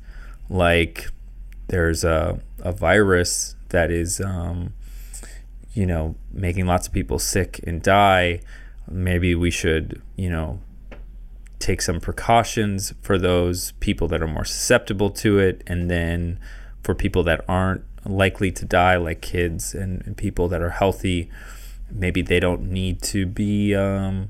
Like 0.50 1.10
there's 1.68 2.04
a, 2.04 2.40
a 2.60 2.72
virus 2.72 3.56
that 3.70 3.92
is, 3.92 4.20
um, 4.20 4.74
you 5.74 5.86
know, 5.86 6.16
making 6.32 6.66
lots 6.66 6.88
of 6.88 6.94
people 6.94 7.20
sick 7.20 7.60
and 7.66 7.82
die. 7.82 8.42
Maybe 8.90 9.34
we 9.34 9.50
should, 9.52 10.02
you 10.16 10.30
know, 10.30 10.60
take 11.60 11.82
some 11.82 12.02
precautions 12.02 12.94
for 13.02 13.18
those 13.18 13.72
people 13.80 14.08
that 14.10 14.22
are 14.22 14.28
more 14.28 14.46
susceptible 14.46 15.10
to 15.12 15.40
it. 15.40 15.64
And 15.66 15.90
then 15.90 16.40
for 16.84 16.94
people 16.94 17.24
that 17.24 17.46
aren't 17.48 17.84
likely 18.06 18.52
to 18.52 18.66
die, 18.66 18.98
like 18.98 19.22
kids 19.22 19.74
and, 19.74 20.02
and 20.06 20.18
people 20.18 20.48
that 20.50 20.62
are 20.62 20.72
healthy, 20.72 21.30
maybe 21.92 22.22
they 22.22 22.40
don't 22.40 22.70
need 22.70 23.02
to 23.02 23.26
be 23.26 23.76
um, 23.76 24.30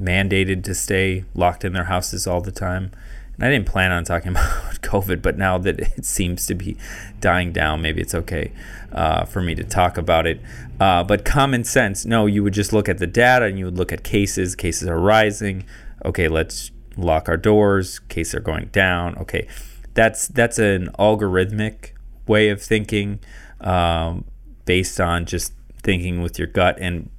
mandated 0.00 0.64
to 0.64 0.74
stay 0.74 1.24
locked 1.34 1.64
in 1.64 1.72
their 1.72 1.84
houses 1.84 2.26
all 2.26 2.40
the 2.40 2.52
time. 2.52 2.90
And 3.36 3.44
I 3.44 3.50
didn't 3.50 3.66
plan 3.66 3.90
on 3.90 4.04
talking 4.04 4.30
about 4.30 4.80
COVID, 4.82 5.22
but 5.22 5.38
now 5.38 5.58
that 5.58 5.80
it 5.80 6.04
seems 6.04 6.46
to 6.46 6.54
be 6.54 6.76
dying 7.20 7.52
down, 7.52 7.82
maybe 7.82 8.00
it's 8.00 8.14
okay 8.14 8.52
uh, 8.92 9.24
for 9.24 9.40
me 9.40 9.54
to 9.54 9.64
talk 9.64 9.96
about 9.96 10.26
it. 10.26 10.40
Uh, 10.78 11.04
but 11.04 11.24
common 11.24 11.64
sense, 11.64 12.04
no, 12.04 12.26
you 12.26 12.42
would 12.42 12.54
just 12.54 12.72
look 12.72 12.88
at 12.88 12.98
the 12.98 13.06
data 13.06 13.46
and 13.46 13.58
you 13.58 13.66
would 13.66 13.78
look 13.78 13.92
at 13.92 14.02
cases. 14.02 14.54
Cases 14.54 14.88
are 14.88 14.98
rising. 14.98 15.64
Okay, 16.04 16.28
let's 16.28 16.70
lock 16.96 17.28
our 17.28 17.36
doors. 17.36 17.98
Cases 17.98 18.34
are 18.34 18.40
going 18.40 18.66
down. 18.66 19.16
Okay, 19.18 19.46
that's 19.94 20.28
that's 20.28 20.58
an 20.58 20.88
algorithmic 20.98 21.92
way 22.26 22.48
of 22.48 22.62
thinking, 22.62 23.20
um, 23.60 24.24
based 24.64 25.00
on 25.00 25.26
just 25.26 25.52
thinking 25.82 26.22
with 26.22 26.38
your 26.38 26.48
gut. 26.48 26.78
And 26.80 27.10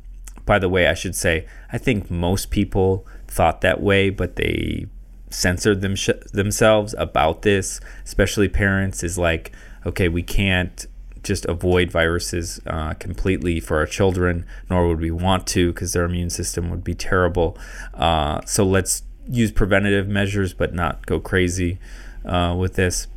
by 0.46 0.60
the 0.60 0.70
way, 0.70 0.88
I 0.88 0.94
should 0.94 1.16
say, 1.16 1.46
I 1.72 1.78
think 1.78 2.10
most 2.10 2.52
people 2.52 3.06
thought 3.28 3.62
that 3.62 3.82
way, 3.82 4.10
but 4.10 4.36
they 4.36 4.88
censored 5.30 5.82
them 5.82 5.96
themselves 6.34 6.94
about 6.98 7.42
this, 7.42 7.80
especially 8.04 8.50
parents, 8.50 9.04
is 9.04 9.18
like, 9.18 9.52
okay, 9.86 10.08
we 10.08 10.24
can't 10.24 10.86
just 11.24 11.46
avoid 11.46 11.92
viruses 11.92 12.60
uh, 12.66 12.94
completely 12.96 13.60
for 13.60 13.78
our 13.78 13.86
children, 13.86 14.46
nor 14.70 14.88
would 14.88 15.00
we 15.00 15.12
want 15.12 15.46
to 15.48 15.72
because 15.72 15.94
their 15.94 16.06
immune 16.06 16.30
system 16.30 16.70
would 16.70 16.84
be 16.84 16.96
terrible. 16.96 17.58
Uh, 17.94 18.42
so 18.46 18.66
let's 18.66 19.04
use 19.28 19.52
preventative 19.52 20.08
measures, 20.08 20.54
but 20.54 20.74
not 20.74 21.06
go 21.06 21.20
crazy 21.20 21.80
uh, 22.26 22.56
with 22.58 22.74
this. 22.76 23.08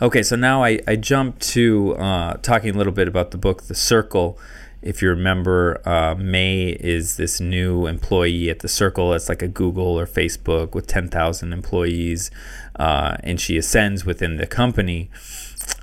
Okay, 0.00 0.22
so 0.22 0.36
now 0.36 0.62
I, 0.62 0.78
I 0.86 0.96
jump 0.96 1.38
to 1.38 1.96
uh, 1.96 2.34
talking 2.42 2.74
a 2.74 2.76
little 2.76 2.92
bit 2.92 3.08
about 3.08 3.30
the 3.30 3.38
book 3.38 3.62
The 3.62 3.74
Circle. 3.74 4.38
If 4.82 5.00
you 5.00 5.08
remember, 5.08 5.80
uh, 5.88 6.14
Mae 6.18 6.76
is 6.80 7.16
this 7.16 7.40
new 7.40 7.86
employee 7.86 8.50
at 8.50 8.58
the 8.58 8.68
Circle. 8.68 9.14
It's 9.14 9.30
like 9.30 9.40
a 9.40 9.48
Google 9.48 9.98
or 9.98 10.06
Facebook 10.06 10.74
with 10.74 10.86
10,000 10.86 11.50
employees, 11.50 12.30
uh, 12.78 13.16
and 13.20 13.40
she 13.40 13.56
ascends 13.56 14.04
within 14.04 14.36
the 14.36 14.46
company. 14.46 15.08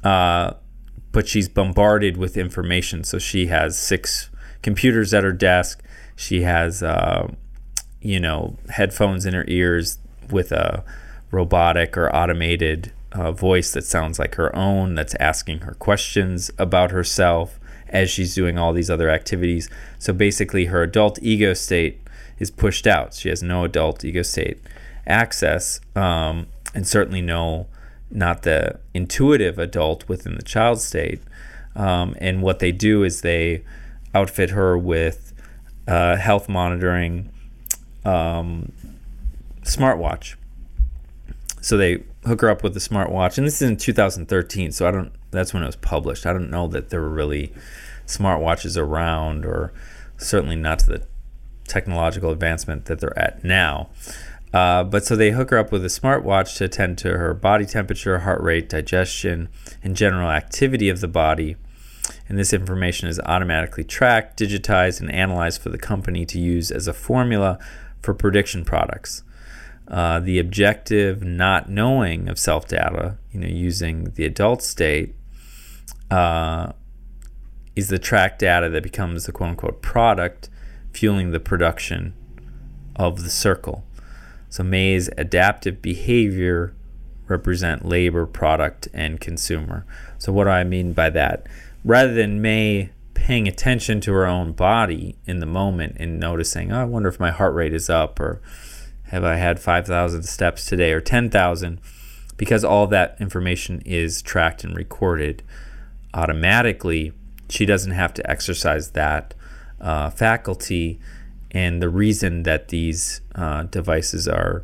Uh, 0.03 0.53
but 1.11 1.27
she's 1.27 1.49
bombarded 1.49 2.15
with 2.15 2.37
information. 2.37 3.03
So 3.03 3.17
she 3.17 3.47
has 3.47 3.79
six 3.79 4.29
computers 4.61 5.11
at 5.15 5.23
her 5.23 5.33
desk. 5.33 5.83
She 6.15 6.43
has, 6.43 6.83
uh, 6.83 7.33
you 7.99 8.19
know, 8.19 8.57
headphones 8.69 9.25
in 9.25 9.33
her 9.33 9.45
ears 9.47 9.97
with 10.29 10.51
a 10.51 10.83
robotic 11.31 11.97
or 11.97 12.15
automated 12.15 12.93
uh, 13.13 13.31
voice 13.31 13.71
that 13.73 13.85
sounds 13.85 14.19
like 14.19 14.35
her 14.35 14.55
own, 14.55 14.95
that's 14.95 15.15
asking 15.15 15.59
her 15.59 15.73
questions 15.73 16.51
about 16.57 16.91
herself 16.91 17.59
as 17.89 18.09
she's 18.09 18.33
doing 18.33 18.57
all 18.57 18.73
these 18.73 18.89
other 18.89 19.09
activities. 19.09 19.69
So 19.99 20.13
basically, 20.13 20.65
her 20.65 20.83
adult 20.83 21.19
ego 21.21 21.53
state 21.53 22.01
is 22.39 22.49
pushed 22.49 22.87
out. 22.87 23.13
She 23.13 23.29
has 23.29 23.43
no 23.43 23.63
adult 23.63 24.03
ego 24.03 24.23
state 24.23 24.59
access, 25.05 25.79
um, 25.95 26.47
and 26.73 26.87
certainly 26.87 27.21
no, 27.21 27.67
not 28.09 28.41
the 28.41 28.79
intuitive 28.93 29.59
adult 29.59 30.07
within 30.09 30.35
the 30.35 30.43
child 30.43 30.81
state. 30.81 31.21
Um, 31.75 32.15
and 32.19 32.41
what 32.41 32.59
they 32.59 32.71
do 32.71 33.03
is 33.03 33.21
they 33.21 33.63
outfit 34.13 34.51
her 34.51 34.77
with 34.77 35.33
uh, 35.87 36.17
health 36.17 36.47
monitoring 36.49 37.29
um, 38.05 38.71
smartwatch. 39.63 40.35
So 41.61 41.77
they 41.77 42.03
hook 42.25 42.41
her 42.41 42.49
up 42.49 42.63
with 42.63 42.75
a 42.77 42.79
smartwatch, 42.79 43.37
and 43.37 43.45
this 43.45 43.61
is 43.61 43.69
in 43.69 43.77
2013. 43.77 44.71
So 44.71 44.87
I 44.87 44.91
don't. 44.91 45.11
That's 45.31 45.53
when 45.53 45.63
it 45.63 45.67
was 45.67 45.75
published. 45.75 46.25
I 46.25 46.33
don't 46.33 46.49
know 46.49 46.67
that 46.67 46.89
there 46.89 47.01
were 47.01 47.09
really 47.09 47.53
smartwatches 48.05 48.77
around, 48.77 49.45
or 49.45 49.73
certainly 50.17 50.55
not 50.55 50.79
to 50.79 50.87
the 50.87 51.07
technological 51.67 52.31
advancement 52.31 52.85
that 52.85 52.99
they're 52.99 53.17
at 53.17 53.43
now. 53.43 53.89
Uh, 54.53 54.83
but 54.83 55.03
so 55.03 55.15
they 55.15 55.31
hook 55.31 55.49
her 55.49 55.57
up 55.57 55.71
with 55.71 55.83
a 55.83 55.87
smartwatch 55.87 56.57
to 56.57 56.65
attend 56.65 56.97
to 56.99 57.17
her 57.17 57.33
body 57.33 57.65
temperature, 57.65 58.19
heart 58.19 58.41
rate, 58.41 58.69
digestion, 58.69 59.49
and 59.83 59.95
general 59.95 60.29
activity 60.29 60.89
of 60.89 61.01
the 61.01 61.07
body. 61.07 61.55
And 62.29 62.37
this 62.37 62.53
information 62.53 63.09
is 63.09 63.19
automatically 63.21 63.83
tracked, 63.83 64.39
digitized, 64.39 65.01
and 65.01 65.11
analyzed 65.11 65.61
for 65.61 65.69
the 65.69 65.77
company 65.77 66.25
to 66.27 66.39
use 66.39 66.69
as 66.69 66.87
a 66.87 66.93
formula 66.93 67.57
for 68.01 68.13
prediction 68.13 68.63
products. 68.63 69.23
Uh, 69.93 70.19
the 70.19 70.39
objective 70.39 71.21
not 71.21 71.69
knowing 71.69 72.27
of 72.27 72.39
self 72.39 72.67
data, 72.67 73.15
you 73.31 73.39
know, 73.39 73.47
using 73.47 74.05
the 74.15 74.25
adult 74.25 74.63
state, 74.63 75.13
uh, 76.09 76.71
is 77.75 77.89
the 77.89 77.99
track 77.99 78.39
data 78.39 78.69
that 78.69 78.81
becomes 78.81 79.27
the 79.27 79.31
quote 79.31 79.51
unquote 79.51 79.83
product 79.83 80.49
fueling 80.93 81.29
the 81.29 81.39
production 81.39 82.15
of 82.95 83.21
the 83.21 83.29
circle. 83.29 83.85
So 84.49 84.63
Mae's 84.63 85.11
adaptive 85.15 85.79
behavior 85.79 86.73
represent 87.27 87.85
labor, 87.85 88.25
product, 88.25 88.87
and 88.95 89.21
consumer. 89.21 89.85
So 90.17 90.33
what 90.33 90.45
do 90.45 90.49
I 90.49 90.63
mean 90.63 90.93
by 90.93 91.11
that? 91.11 91.45
Rather 91.85 92.15
than 92.15 92.41
May 92.41 92.89
paying 93.13 93.47
attention 93.47 94.01
to 94.01 94.13
her 94.13 94.25
own 94.25 94.53
body 94.53 95.17
in 95.27 95.39
the 95.39 95.45
moment 95.45 95.97
and 95.99 96.19
noticing, 96.19 96.71
oh, 96.71 96.81
I 96.81 96.85
wonder 96.85 97.09
if 97.09 97.19
my 97.19 97.29
heart 97.29 97.53
rate 97.53 97.75
is 97.75 97.91
up 97.91 98.19
or 98.19 98.41
have 99.13 99.23
I 99.23 99.35
had 99.35 99.59
5,000 99.59 100.23
steps 100.23 100.65
today 100.65 100.91
or 100.91 100.99
10,000? 100.99 101.79
Because 102.35 102.63
all 102.63 102.87
that 102.87 103.15
information 103.19 103.79
is 103.85 104.23
tracked 104.23 104.63
and 104.63 104.75
recorded 104.75 105.43
automatically, 106.15 107.13
she 107.47 107.63
doesn't 107.67 107.91
have 107.91 108.15
to 108.15 108.27
exercise 108.27 108.91
that 108.91 109.35
uh, 109.79 110.09
faculty. 110.09 110.99
And 111.51 111.79
the 111.79 111.89
reason 111.89 112.41
that 112.43 112.69
these 112.69 113.21
uh, 113.35 113.63
devices 113.63 114.27
are 114.27 114.63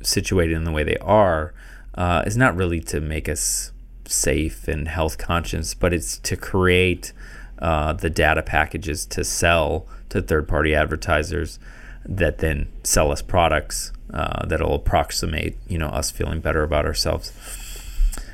situated 0.00 0.54
in 0.54 0.62
the 0.62 0.70
way 0.70 0.84
they 0.84 0.98
are 0.98 1.52
uh, 1.96 2.22
is 2.24 2.36
not 2.36 2.54
really 2.54 2.80
to 2.82 3.00
make 3.00 3.28
us 3.28 3.72
safe 4.04 4.68
and 4.68 4.86
health 4.86 5.18
conscious, 5.18 5.74
but 5.74 5.92
it's 5.92 6.18
to 6.18 6.36
create 6.36 7.12
uh, 7.58 7.92
the 7.94 8.10
data 8.10 8.42
packages 8.42 9.04
to 9.06 9.24
sell 9.24 9.88
to 10.08 10.22
third 10.22 10.46
party 10.46 10.72
advertisers 10.72 11.58
that 12.04 12.38
then 12.38 12.68
sell 12.82 13.12
us 13.12 13.22
products 13.22 13.92
uh, 14.12 14.44
that'll 14.46 14.74
approximate 14.74 15.56
you 15.68 15.78
know 15.78 15.88
us 15.88 16.10
feeling 16.10 16.40
better 16.40 16.62
about 16.62 16.84
ourselves. 16.84 17.32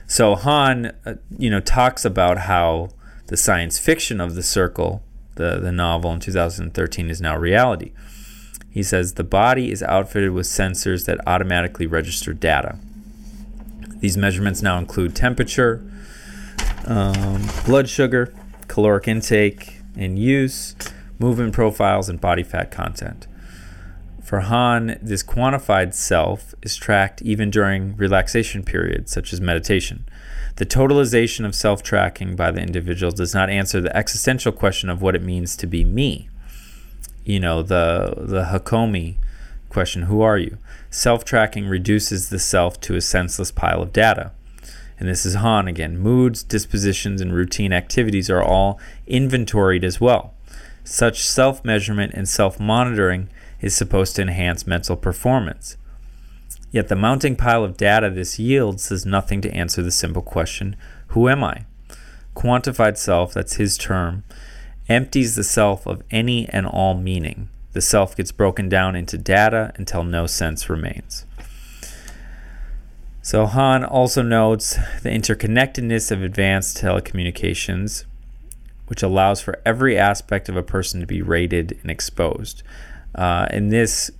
So 0.07 0.35
Han, 0.35 0.93
uh, 1.05 1.15
you 1.39 1.51
know, 1.51 1.61
talks 1.61 2.05
about 2.05 2.39
how 2.39 2.89
the 3.27 3.37
science 3.37 3.79
fiction 3.79 4.21
of 4.21 4.35
the 4.35 4.43
circle 4.43 5.03
the, 5.39 5.59
the 5.59 5.73
novel 5.73 6.13
in 6.13 6.21
2013 6.21 7.09
is 7.09 7.21
now 7.21 7.37
reality. 7.37 7.93
He 8.71 8.83
says 8.83 9.15
the 9.15 9.25
body 9.25 9.73
is 9.73 9.83
outfitted 9.83 10.33
with 10.33 10.47
sensors 10.47 11.07
that 11.07 11.19
automatically 11.27 11.87
register 11.87 12.35
data. 12.35 12.77
These 14.01 14.17
measurements 14.17 14.63
now 14.63 14.79
include 14.79 15.17
temperature, 15.17 15.83
um, 16.87 17.49
blood 17.65 17.89
sugar, 17.89 18.35
caloric 18.67 19.09
intake 19.09 19.81
and 19.97 20.19
use, 20.19 20.77
movement 21.19 21.55
profiles, 21.55 22.09
and 22.09 22.21
body 22.21 22.43
fat 22.43 22.71
content. 22.71 23.27
For 24.29 24.41
Han, 24.41 24.99
this 25.01 25.23
quantified 25.23 25.95
self 25.95 26.55
is 26.61 26.77
tracked 26.77 27.23
even 27.23 27.49
during 27.49 27.97
relaxation 27.97 28.63
periods, 28.63 29.11
such 29.11 29.33
as 29.33 29.41
meditation. 29.41 30.05
The 30.57 30.67
totalization 30.67 31.47
of 31.47 31.55
self 31.55 31.83
tracking 31.83 32.37
by 32.37 32.51
the 32.51 32.61
individual 32.61 33.11
does 33.11 33.33
not 33.33 33.49
answer 33.49 33.81
the 33.81 33.97
existential 33.97 34.53
question 34.53 34.91
of 34.91 35.01
what 35.01 35.15
it 35.15 35.23
means 35.23 35.57
to 35.57 35.67
be 35.67 35.83
me. 35.83 36.29
You 37.25 37.41
know, 37.41 37.63
the, 37.63 38.17
the 38.19 38.51
Hakomi 38.53 39.17
question 39.71 40.03
who 40.03 40.21
are 40.21 40.37
you? 40.37 40.59
Self 40.91 41.25
tracking 41.25 41.67
reduces 41.67 42.29
the 42.29 42.39
self 42.39 42.79
to 42.83 42.97
a 42.97 43.01
senseless 43.01 43.51
pile 43.51 43.81
of 43.81 43.95
data. 43.95 44.33
And 45.01 45.09
this 45.09 45.25
is 45.25 45.37
Han 45.37 45.69
again. 45.69 45.97
Moods, 45.97 46.43
dispositions, 46.43 47.23
and 47.23 47.33
routine 47.33 47.73
activities 47.73 48.29
are 48.29 48.43
all 48.43 48.79
inventoried 49.07 49.85
as 49.85 50.03
well. 50.03 50.35
Such 50.85 51.27
self 51.27 51.65
measurement 51.65 52.13
and 52.13 52.29
self 52.29 52.61
monitoring 52.61 53.31
is 53.61 53.77
supposed 53.77 54.17
to 54.17 54.23
enhance 54.23 54.67
mental 54.67 54.97
performance. 54.97 55.77
Yet 56.71 56.89
the 56.89 56.97
mounting 56.97 57.37
pile 57.37 57.65
of 57.65 57.77
data 57.77 58.11
this 58.11 58.39
yields 58.39 58.91
does 58.91 59.07
nothing 59.07 59.41
to 59.43 59.53
answer 59.53 59.83
the 59.83 59.91
simple 59.91 60.23
question 60.23 60.77
Who 61.09 61.29
am 61.29 61.43
I? 61.43 61.65
Quantified 62.37 62.97
self, 62.97 63.35
that's 63.35 63.55
his 63.55 63.79
term, 63.79 64.25
empties 64.89 65.35
the 65.35 65.45
self 65.45 65.87
of 65.87 66.03
any 66.11 66.49
and 66.51 66.67
all 66.67 66.95
meaning. 66.95 67.49
The 67.73 67.81
self 67.81 68.17
gets 68.17 68.33
broken 68.33 68.69
down 68.69 68.97
into 68.97 69.19
data 69.19 69.73
until 69.77 70.05
no 70.05 70.27
sense 70.27 70.69
remains. 70.69 71.25
So 73.23 73.45
Han 73.45 73.85
also 73.85 74.23
notes 74.23 74.79
the 75.03 75.11
interconnectedness 75.11 76.11
of 76.11 76.23
advanced 76.23 76.79
telecommunications, 76.79 78.05
which 78.87 79.03
allows 79.03 79.43
for 79.43 79.61
every 79.67 79.99
aspect 79.99 80.49
of 80.49 80.57
a 80.57 80.63
person 80.63 81.01
to 81.01 81.07
be 81.07 81.21
rated 81.21 81.79
and 81.83 81.91
exposed. 81.91 82.63
Uh, 83.19 83.49
and 83.51 83.73
this 83.73 84.13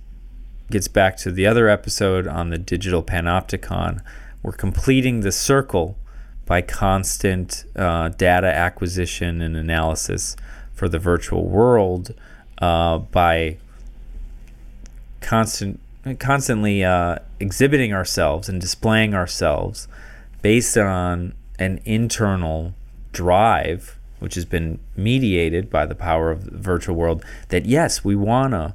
gets 0.69 0.89
back 0.89 1.15
to 1.15 1.31
the 1.31 1.47
other 1.47 1.69
episode 1.69 2.27
on 2.27 2.49
the 2.49 2.57
digital 2.57 3.01
panopticon. 3.01 4.01
We're 4.43 4.51
completing 4.51 5.21
the 5.21 5.31
circle 5.31 5.97
by 6.45 6.61
constant 6.61 7.63
uh, 7.77 8.09
data 8.09 8.47
acquisition 8.47 9.41
and 9.41 9.55
analysis 9.55 10.35
for 10.73 10.89
the 10.89 10.99
virtual 10.99 11.45
world 11.47 12.13
uh, 12.61 12.97
by 12.97 13.57
constant 15.21 15.79
constantly 16.19 16.83
uh, 16.83 17.19
exhibiting 17.39 17.93
ourselves 17.93 18.49
and 18.49 18.59
displaying 18.59 19.13
ourselves 19.13 19.87
based 20.41 20.77
on 20.77 21.33
an 21.57 21.79
internal 21.85 22.73
drive 23.13 23.98
which 24.19 24.35
has 24.35 24.45
been 24.45 24.79
mediated 24.95 25.69
by 25.69 25.85
the 25.85 25.95
power 25.95 26.31
of 26.31 26.45
the 26.45 26.57
virtual 26.57 26.95
world 26.95 27.23
that 27.49 27.65
yes 27.65 28.03
we 28.03 28.15
want 28.15 28.51
to 28.51 28.73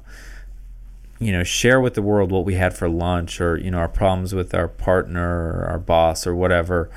you 1.19 1.31
know 1.31 1.43
share 1.43 1.79
with 1.79 1.93
the 1.93 2.01
world 2.01 2.31
what 2.31 2.45
we 2.45 2.55
had 2.55 2.75
for 2.75 2.89
lunch 2.89 3.39
or 3.39 3.57
you 3.57 3.71
know 3.71 3.77
our 3.77 3.87
problems 3.87 4.35
with 4.35 4.53
our 4.53 4.67
partner 4.67 5.51
or 5.51 5.65
our 5.69 5.79
boss 5.79 6.27
or 6.27 6.35
whatever. 6.35 6.89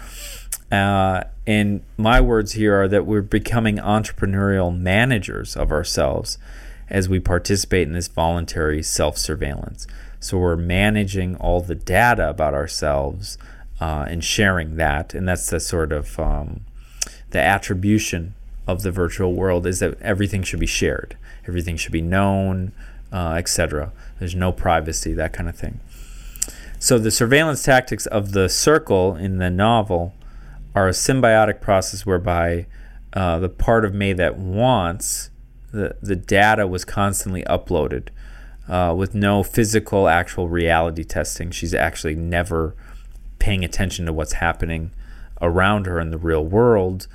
Uh, 0.70 1.22
and 1.46 1.82
my 1.96 2.20
words 2.20 2.52
here 2.52 2.82
are 2.82 2.88
that 2.88 3.06
we're 3.06 3.22
becoming 3.22 3.76
entrepreneurial 3.76 4.76
managers 4.76 5.56
of 5.56 5.72
ourselves 5.72 6.36
as 6.90 7.08
we 7.08 7.18
participate 7.18 7.86
in 7.86 7.94
this 7.94 8.08
voluntary 8.08 8.82
self-surveillance. 8.82 9.86
So 10.20 10.36
we're 10.36 10.56
managing 10.56 11.36
all 11.36 11.62
the 11.62 11.74
data 11.74 12.28
about 12.28 12.52
ourselves 12.52 13.38
uh, 13.80 14.04
and 14.08 14.22
sharing 14.22 14.76
that. 14.76 15.14
And 15.14 15.26
that's 15.26 15.48
the 15.48 15.60
sort 15.60 15.90
of 15.90 16.18
um, 16.18 16.66
the 17.30 17.40
attribution 17.40 18.34
of 18.68 18.82
the 18.82 18.92
virtual 18.92 19.32
world 19.32 19.66
is 19.66 19.80
that 19.80 20.00
everything 20.00 20.44
should 20.44 20.60
be 20.60 20.66
shared 20.66 21.16
everything 21.46 21.76
should 21.76 21.92
be 21.92 22.02
known 22.02 22.70
uh, 23.12 23.34
etc. 23.38 23.92
There's 24.18 24.34
no 24.34 24.52
privacy, 24.52 25.12
that 25.14 25.32
kind 25.32 25.48
of 25.48 25.56
thing. 25.56 25.80
So 26.78 26.98
the 26.98 27.10
surveillance 27.10 27.62
tactics 27.62 28.06
of 28.06 28.32
the 28.32 28.48
circle 28.48 29.16
in 29.16 29.38
the 29.38 29.50
novel 29.50 30.14
are 30.74 30.88
a 30.88 30.92
symbiotic 30.92 31.60
process 31.60 32.06
whereby 32.06 32.66
uh, 33.12 33.38
the 33.38 33.48
part 33.48 33.84
of 33.84 33.94
Mae 33.94 34.12
that 34.12 34.36
wants 34.36 35.30
the, 35.72 35.96
the 36.00 36.16
data 36.16 36.66
was 36.66 36.84
constantly 36.84 37.42
uploaded 37.44 38.08
uh, 38.68 38.94
with 38.96 39.14
no 39.14 39.42
physical 39.42 40.08
actual 40.08 40.48
reality 40.48 41.04
testing. 41.04 41.50
She's 41.50 41.74
actually 41.74 42.14
never 42.14 42.74
paying 43.38 43.64
attention 43.64 44.06
to 44.06 44.12
what's 44.12 44.34
happening 44.34 44.92
around 45.40 45.86
her 45.86 45.98
in 46.00 46.10
the 46.10 46.18
real 46.18 46.44
world. 46.44 47.06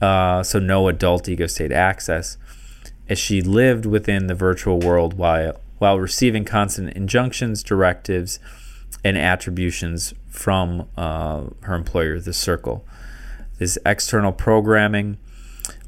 Uh, 0.00 0.42
so 0.42 0.58
no 0.58 0.88
adult 0.88 1.28
ego 1.28 1.46
state 1.46 1.72
access 1.72 2.36
as 3.08 3.18
she 3.18 3.42
lived 3.42 3.86
within 3.86 4.26
the 4.26 4.34
virtual 4.34 4.78
world 4.78 5.14
while, 5.14 5.60
while 5.78 5.98
receiving 5.98 6.44
constant 6.44 6.92
injunctions, 6.94 7.62
directives, 7.62 8.38
and 9.04 9.16
attributions 9.16 10.14
from 10.28 10.88
uh, 10.96 11.44
her 11.62 11.74
employer, 11.74 12.20
the 12.20 12.32
Circle. 12.32 12.84
This 13.58 13.78
external 13.84 14.32
programming 14.32 15.18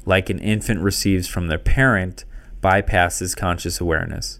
like 0.05 0.29
an 0.29 0.39
infant 0.39 0.81
receives 0.81 1.27
from 1.27 1.47
their 1.47 1.59
parent, 1.59 2.25
bypasses 2.61 3.35
conscious 3.35 3.79
awareness. 3.79 4.39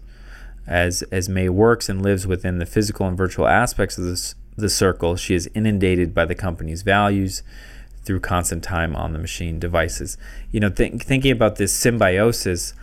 As, 0.66 1.02
as 1.10 1.28
Mae 1.28 1.48
works 1.48 1.88
and 1.88 2.02
lives 2.02 2.26
within 2.26 2.58
the 2.58 2.66
physical 2.66 3.06
and 3.06 3.16
virtual 3.16 3.46
aspects 3.46 3.98
of 3.98 4.04
this, 4.04 4.34
the 4.56 4.68
circle, 4.68 5.16
she 5.16 5.34
is 5.34 5.48
inundated 5.54 6.14
by 6.14 6.24
the 6.24 6.34
company's 6.34 6.82
values 6.82 7.42
through 8.04 8.20
constant 8.20 8.64
time 8.64 8.96
on 8.96 9.12
the 9.12 9.18
machine 9.18 9.58
devices. 9.58 10.16
You 10.50 10.60
know, 10.60 10.68
th- 10.68 11.02
thinking 11.02 11.30
about 11.30 11.56
this 11.56 11.72
symbiosis, 11.74 12.74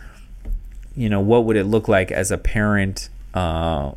you 0.96 1.08
know, 1.08 1.20
what 1.20 1.44
would 1.44 1.56
it 1.56 1.64
look 1.64 1.88
like 1.88 2.10
as 2.10 2.30
a 2.30 2.38
parent 2.38 3.08
uh, 3.34 3.92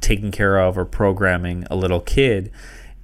taking 0.00 0.30
care 0.30 0.58
of 0.58 0.78
or 0.78 0.84
programming 0.84 1.66
a 1.70 1.76
little 1.76 2.00
kid? 2.00 2.50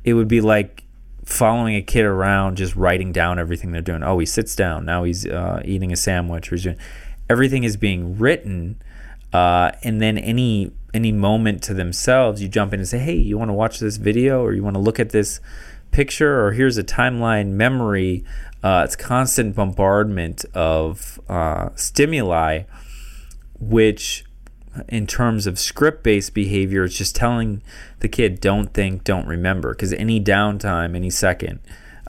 It 0.04 0.14
would 0.14 0.28
be 0.28 0.40
like 0.40 0.84
following 1.24 1.74
a 1.74 1.82
kid 1.82 2.04
around, 2.04 2.56
just 2.56 2.76
writing 2.76 3.12
down 3.12 3.38
everything 3.38 3.72
they're 3.72 3.82
doing. 3.82 4.02
Oh, 4.02 4.18
he 4.18 4.26
sits 4.26 4.54
down. 4.54 4.84
Now 4.84 5.04
he's 5.04 5.26
uh, 5.26 5.62
eating 5.64 5.92
a 5.92 5.96
sandwich. 5.96 6.50
Or 6.50 6.54
he's 6.56 6.64
doing, 6.64 6.78
everything 7.28 7.64
is 7.64 7.76
being 7.76 8.18
written 8.18 8.80
uh, 9.34 9.72
and 9.82 10.00
then 10.00 10.16
any 10.16 10.70
any 10.94 11.10
moment 11.10 11.60
to 11.64 11.74
themselves, 11.74 12.40
you 12.40 12.48
jump 12.48 12.72
in 12.72 12.78
and 12.78 12.88
say, 12.88 13.00
"Hey, 13.00 13.16
you 13.16 13.36
want 13.36 13.48
to 13.48 13.52
watch 13.52 13.80
this 13.80 13.96
video, 13.96 14.44
or 14.44 14.52
you 14.54 14.62
want 14.62 14.74
to 14.74 14.80
look 14.80 15.00
at 15.00 15.10
this 15.10 15.40
picture, 15.94 16.44
or 16.44 16.52
here's 16.52 16.76
a 16.76 16.84
timeline 16.84 17.52
memory." 17.52 18.24
Uh, 18.62 18.82
it's 18.84 18.96
constant 18.96 19.54
bombardment 19.54 20.44
of 20.54 21.20
uh, 21.28 21.68
stimuli, 21.74 22.62
which, 23.60 24.24
in 24.88 25.06
terms 25.06 25.46
of 25.46 25.58
script-based 25.58 26.32
behavior, 26.34 26.84
it's 26.84 26.96
just 26.96 27.14
telling 27.14 27.62
the 28.00 28.08
kid, 28.08 28.40
"Don't 28.40 28.74
think, 28.74 29.04
don't 29.04 29.26
remember," 29.26 29.72
because 29.72 29.92
any 29.92 30.20
downtime, 30.20 30.96
any 30.96 31.10
second, 31.10 31.60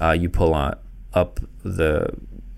uh, 0.02 0.12
you 0.12 0.30
pull 0.30 0.54
on 0.54 0.76
up 1.14 1.40
the 1.64 2.10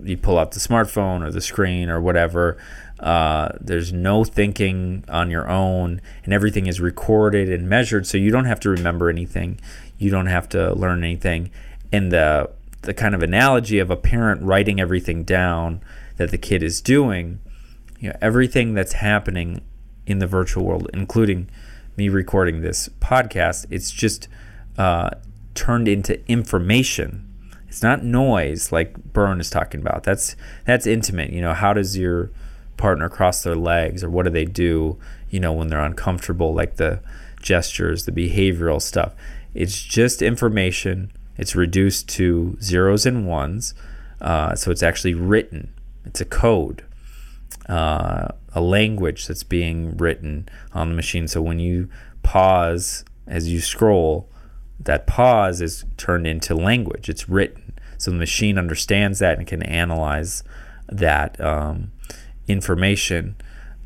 you 0.04 0.16
pull 0.16 0.38
out 0.38 0.52
the 0.52 0.60
smartphone 0.60 1.26
or 1.26 1.32
the 1.32 1.42
screen 1.42 1.90
or 1.90 2.00
whatever 2.00 2.58
uh, 3.00 3.50
there's 3.62 3.94
no 3.94 4.24
thinking 4.24 5.04
on 5.08 5.30
your 5.30 5.48
own, 5.50 6.02
and 6.24 6.34
everything 6.34 6.66
is 6.66 6.82
recorded 6.82 7.50
and 7.50 7.70
measured, 7.70 8.08
so 8.08 8.18
you 8.18 8.32
don't 8.32 8.46
have 8.46 8.60
to 8.62 8.70
remember 8.70 9.10
anything. 9.10 9.60
You 9.98 10.10
don't 10.10 10.28
have 10.28 10.50
to 10.50 10.74
learn 10.74 11.04
anything. 11.04 11.52
And 11.92 12.12
the 12.12 12.50
the 12.82 12.94
kind 12.94 13.16
of 13.16 13.24
analogy 13.24 13.80
of 13.80 13.90
a 13.90 13.96
parent 13.96 14.42
writing 14.44 14.80
everything 14.80 15.24
down 15.24 15.82
that 16.18 16.32
the 16.32 16.38
kid 16.38 16.64
is 16.64 16.80
doing, 16.80 17.40
you 18.00 18.10
know, 18.10 18.18
everything 18.22 18.74
that's 18.74 18.94
happening 18.94 19.62
in 20.06 20.20
the 20.20 20.28
virtual 20.28 20.64
world, 20.64 20.90
including 20.94 21.50
me 21.98 22.08
recording 22.08 22.62
this 22.62 22.88
podcast, 23.02 23.66
it's 23.70 23.92
just 23.92 24.28
uh, 24.78 25.10
turned 25.56 25.88
into 25.88 26.26
information. 26.30 27.24
It's 27.68 27.84
not 27.84 28.04
noise 28.04 28.72
like 28.72 28.96
Berne 29.12 29.40
is 29.40 29.50
talking 29.50 29.82
about. 29.82 30.04
That's 30.04 30.36
that's 30.66 30.88
intimate. 30.88 31.32
You 31.32 31.42
know, 31.42 31.54
how 31.54 31.74
does 31.74 31.98
your 31.98 32.32
partner 32.78 33.10
cross 33.10 33.44
their 33.44 33.56
legs 33.56 34.04
or 34.04 34.10
what 34.10 34.24
do 34.24 34.30
they 34.30 34.46
do 34.46 34.98
you 35.30 35.40
know 35.40 35.52
when 35.52 35.68
they're 35.68 35.84
uncomfortable 35.84 36.54
like 36.54 36.76
the 36.76 37.02
gestures 37.42 38.06
the 38.06 38.12
behavioral 38.12 38.82
stuff 38.82 39.16
it's 39.58 39.82
just 39.82 40.22
information. 40.22 41.12
It's 41.38 41.56
reduced 41.56 42.10
to 42.10 42.58
zeros 42.62 43.06
and 43.06 43.28
ones. 43.28 43.74
Uh, 44.20 44.56
so 44.56 44.72
it's 44.72 44.84
actually 44.84 45.13
written. 45.13 45.74
It's 46.06 46.22
a 46.22 46.26
code 46.26 46.84
uh, 47.70 48.30
a 48.54 48.62
language 48.62 49.28
that's 49.28 49.43
being 49.43 49.98
written 49.98 50.48
on 50.74 50.89
the 50.89 50.96
machine. 50.96 51.28
So 51.28 51.41
when 51.41 51.60
you 51.60 51.89
pause 52.24 53.04
as 53.28 53.50
you 53.50 53.60
scroll 53.60 54.30
that 54.80 55.08
pause 55.08 55.60
is 55.60 55.86
turned 55.98 56.28
into 56.28 56.56
language. 56.56 57.10
It's 57.10 57.28
written. 57.28 57.74
So 57.98 58.12
the 58.12 58.17
machine 58.17 58.58
understands 58.60 59.20
that 59.20 59.38
and 59.38 59.48
can 59.48 59.63
analyze 59.63 60.43
that 60.88 61.39
um, 61.41 61.91
information 62.48 63.36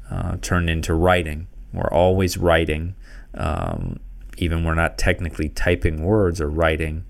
uh, 0.10 0.36
turned 0.42 0.70
into 0.70 0.94
writing. 0.94 1.48
We're 1.74 1.90
always 1.90 2.38
writing, 2.38 2.96
um, 3.34 4.02
even 4.38 4.64
we're 4.64 4.74
not 4.74 4.98
technically 4.98 5.50
typing 5.50 6.04
words 6.04 6.42
or 6.42 6.50
writing. 6.50 7.06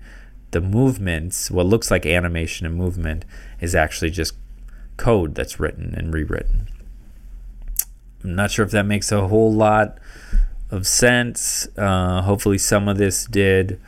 The 0.50 0.60
movements, 0.60 1.50
what 1.50 1.66
looks 1.66 1.90
like 1.90 2.04
animation 2.04 2.66
and 2.66 2.76
movement, 2.76 3.24
is 3.60 3.74
actually 3.74 4.10
just 4.10 4.34
code 4.96 5.34
that's 5.34 5.58
written 5.58 5.94
and 5.96 6.12
rewritten. 6.12 6.68
I'm 8.22 8.34
not 8.34 8.50
sure 8.50 8.64
if 8.64 8.70
that 8.72 8.86
makes 8.86 9.10
a 9.10 9.28
whole 9.28 9.52
lot 9.52 9.98
of 10.70 10.86
sense. 10.86 11.66
Uh, 11.76 12.22
hopefully, 12.22 12.58
some 12.58 12.88
of 12.88 12.98
this 12.98 13.24
did. 13.24 13.80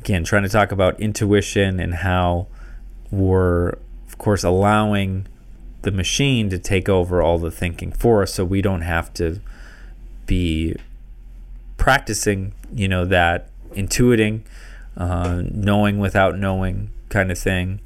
Again, 0.00 0.24
trying 0.24 0.42
to 0.42 0.48
talk 0.48 0.70
about 0.70 1.00
intuition 1.00 1.80
and 1.80 1.94
how 1.94 2.46
we're, 3.10 3.70
of 4.06 4.18
course, 4.18 4.44
allowing 4.44 5.26
the 5.82 5.90
machine 5.90 6.50
to 6.50 6.58
take 6.58 6.88
over 6.88 7.22
all 7.22 7.38
the 7.38 7.50
thinking 7.50 7.92
for 7.92 8.22
us 8.22 8.34
so 8.34 8.44
we 8.44 8.62
don't 8.62 8.82
have 8.82 9.12
to 9.14 9.40
be 10.26 10.74
practicing, 11.84 12.54
you 12.72 12.88
know, 12.88 13.04
that 13.04 13.50
intuiting, 13.72 14.40
uh, 14.96 15.42
knowing 15.50 15.98
without 15.98 16.34
knowing 16.34 16.90
kind 17.10 17.30
of 17.30 17.36
thing. 17.36 17.78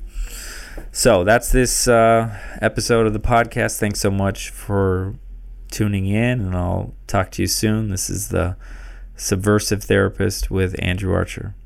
So 0.92 1.24
that's 1.24 1.50
this 1.50 1.88
uh, 1.88 2.38
episode 2.62 3.08
of 3.08 3.12
the 3.12 3.18
podcast. 3.18 3.80
Thanks 3.80 3.98
so 3.98 4.12
much 4.12 4.50
for 4.50 5.16
tuning 5.72 6.06
in, 6.06 6.40
and 6.40 6.54
I'll 6.54 6.94
talk 7.08 7.32
to 7.32 7.42
you 7.42 7.48
soon. 7.48 7.88
This 7.88 8.08
is 8.08 8.28
the 8.28 8.54
Subversive 9.16 9.82
Therapist 9.82 10.48
with 10.48 10.76
Andrew 10.78 11.12
Archer. 11.12 11.56